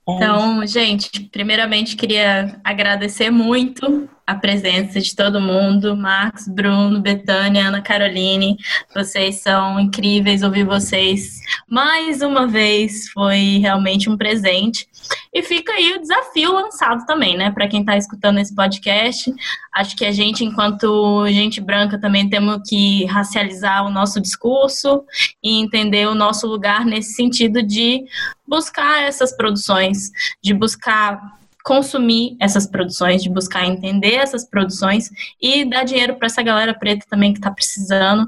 [0.09, 7.81] Então, gente, primeiramente queria agradecer muito a presença de todo mundo, Marcos, Bruno, Betânia, Ana
[7.81, 8.57] Caroline.
[8.93, 14.85] Vocês são incríveis, ouvir vocês mais uma vez foi realmente um presente.
[15.33, 19.33] E fica aí o desafio lançado também, né, para quem está escutando esse podcast.
[19.73, 25.05] Acho que a gente, enquanto gente branca, também temos que racializar o nosso discurso
[25.41, 28.03] e entender o nosso lugar nesse sentido de
[28.45, 30.11] buscar essas produções,
[30.43, 31.36] de buscar
[31.67, 35.11] consumir essas produções, de buscar entender essas produções
[35.41, 38.25] e dar dinheiro para essa galera preta também que está precisando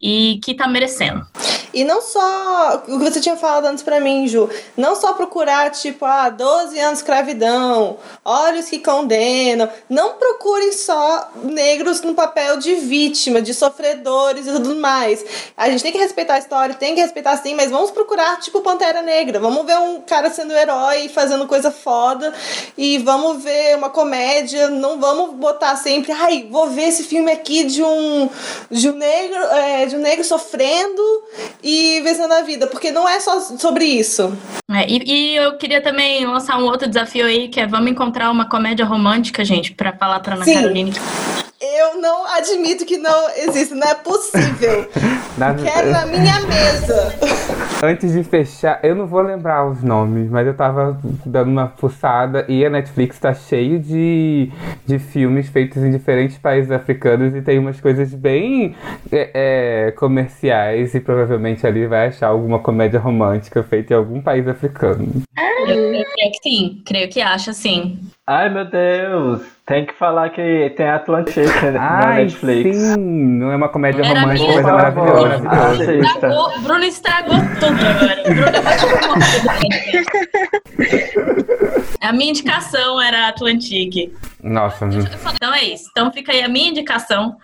[0.00, 1.20] e que tá merecendo.
[1.72, 5.70] E não só o que você tinha falado antes para mim, Ju, não só procurar
[5.70, 12.56] tipo, ah, 12 anos de escravidão, olhos que condenam, não procurem só negros no papel
[12.58, 15.24] de vítima, de sofredores e tudo mais.
[15.56, 18.60] A gente tem que respeitar a história, tem que respeitar sim, mas vamos procurar tipo
[18.60, 22.32] Pantera Negra, vamos ver um cara sendo herói e fazendo coisa foda
[22.76, 27.64] e vamos ver uma comédia, não vamos botar sempre, ai, vou ver esse filme aqui
[27.64, 28.28] de um
[28.70, 31.02] de um negro, é, de um negro sofrendo
[31.62, 34.36] e vencendo a vida, porque não é só sobre isso.
[34.70, 38.30] É, e, e, eu queria também lançar um outro desafio aí, que é vamos encontrar
[38.30, 40.54] uma comédia romântica, gente, para falar pra Ana Sim.
[40.54, 40.92] Caroline.
[41.78, 44.88] Eu não admito que não existe, não é possível.
[45.38, 45.54] Na...
[45.54, 47.14] Quero na minha mesa.
[47.80, 52.44] Antes de fechar, eu não vou lembrar os nomes, mas eu tava dando uma fuçada
[52.48, 54.50] e a Netflix tá cheio de,
[54.84, 58.74] de filmes feitos em diferentes países africanos e tem umas coisas bem
[59.12, 59.30] é,
[59.86, 65.22] é, comerciais e provavelmente ali vai achar alguma comédia romântica feita em algum país africano.
[65.68, 68.00] Eu, eu creio que sim, creio que acha sim.
[68.26, 72.76] Ai meu Deus, tem que falar que tem Atlantic na Netflix.
[72.78, 72.96] Sim,
[73.38, 75.38] não é uma comédia Era romântica, mas é maravilhosa.
[75.40, 75.94] maravilhosa.
[75.94, 78.22] Estragou, Bruno estragou tudo agora.
[78.24, 78.58] Bruno,
[82.00, 84.10] A minha indicação era Atlantic.
[84.48, 84.86] Nossa,
[85.34, 85.84] Então é isso.
[85.90, 87.36] Então fica aí a minha indicação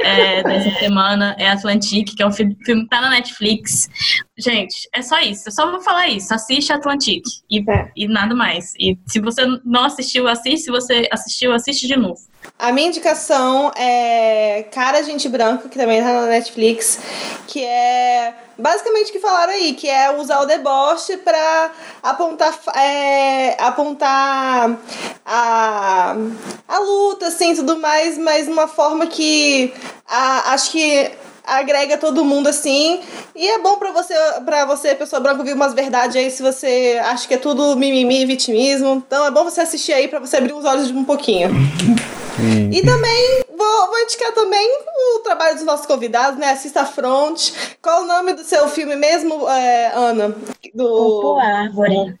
[0.00, 3.88] é, dessa semana é Atlantique, que é um filme, que tá na Netflix.
[4.36, 5.48] Gente, é só isso.
[5.48, 6.32] Eu só vou falar isso.
[6.34, 7.90] Assiste Atlantique e, É.
[7.96, 8.72] e nada mais.
[8.78, 10.64] E se você não assistiu, assiste.
[10.64, 12.20] Se você assistiu, assiste de novo.
[12.58, 16.98] A minha indicação é Cara Gente Branca, que também tá na Netflix,
[17.46, 21.70] que é basicamente o que falaram aí, que é usar o deboche pra
[22.02, 24.76] apontar, é, apontar
[25.24, 26.16] a,
[26.66, 29.72] a luta, assim, tudo mais, mas uma forma que
[30.08, 31.12] a- acho que
[31.46, 33.00] agrega todo mundo assim.
[33.36, 37.00] E é bom pra você, pra você, pessoa branca, ouvir umas verdades aí se você
[37.04, 39.02] acha que é tudo mimimi, vitimismo.
[39.06, 41.50] Então é bom você assistir aí pra você abrir os olhos um pouquinho.
[42.72, 44.68] E também vou, vou indicar também
[45.16, 46.50] o trabalho dos nossos convidados, né?
[46.50, 47.50] Assista a Front.
[47.82, 50.28] Qual o nome do seu filme mesmo, é, Ana?
[50.74, 50.88] Do...
[50.88, 52.18] Topo Árvore.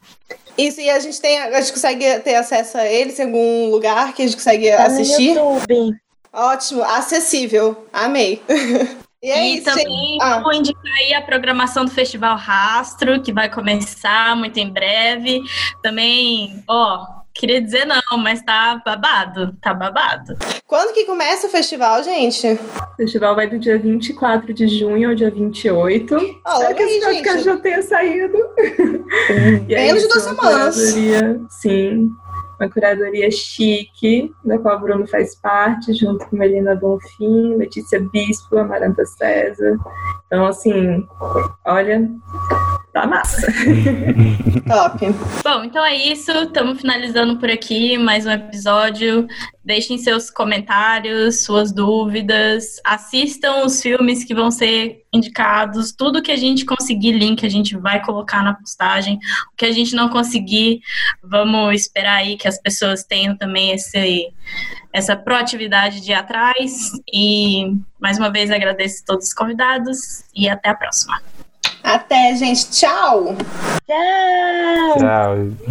[0.56, 1.38] Isso, e a gente tem.
[1.38, 4.86] A gente consegue ter acesso a eles em algum lugar que a gente consegue Tá
[4.86, 5.34] assistir.
[5.34, 5.96] no YouTube.
[6.32, 7.86] Ótimo, acessível.
[7.92, 8.42] Amei.
[9.22, 10.18] e é e isso, também.
[10.20, 10.40] Ah.
[10.40, 15.40] vou indicar aí a programação do Festival Rastro, que vai começar muito em breve.
[15.80, 17.06] Também, ó,
[17.38, 20.36] queria dizer não, mas tá babado, tá babado.
[20.66, 22.46] Quando que começa o festival, gente?
[22.48, 26.14] O festival vai do dia 24 de junho ao dia 28.
[26.14, 27.44] Ó, Espero logo que aí, podcast gente.
[27.44, 28.36] já tenha saído.
[29.68, 30.76] E é Menos de duas uma semanas.
[30.76, 32.10] Curadoria, sim.
[32.60, 38.58] Uma curadoria chique, da qual o Bruno faz parte, junto com Melina Bonfim, Letícia Bispo,
[38.58, 39.78] Amaranta César.
[40.26, 41.06] Então, assim,
[41.64, 42.10] olha,
[42.92, 43.46] tá massa.
[44.66, 44.98] Top.
[45.44, 46.30] Bom, então é isso.
[46.30, 49.26] Estamos finalizando por aqui mais um episódio.
[49.64, 52.80] Deixem seus comentários, suas dúvidas.
[52.84, 55.92] Assistam os filmes que vão ser indicados.
[55.92, 59.16] Tudo que a gente conseguir link, a gente vai colocar na postagem.
[59.52, 60.80] O que a gente não conseguir,
[61.22, 64.28] vamos esperar aí que as pessoas tenham também esse,
[64.92, 66.90] essa proatividade de ir atrás.
[67.12, 71.20] E mais uma vez agradeço a todos os convidados e até a próxima.
[71.82, 72.70] Até, gente.
[72.70, 73.36] Tchau.
[73.86, 74.98] Tchau!
[74.98, 75.68] tchau.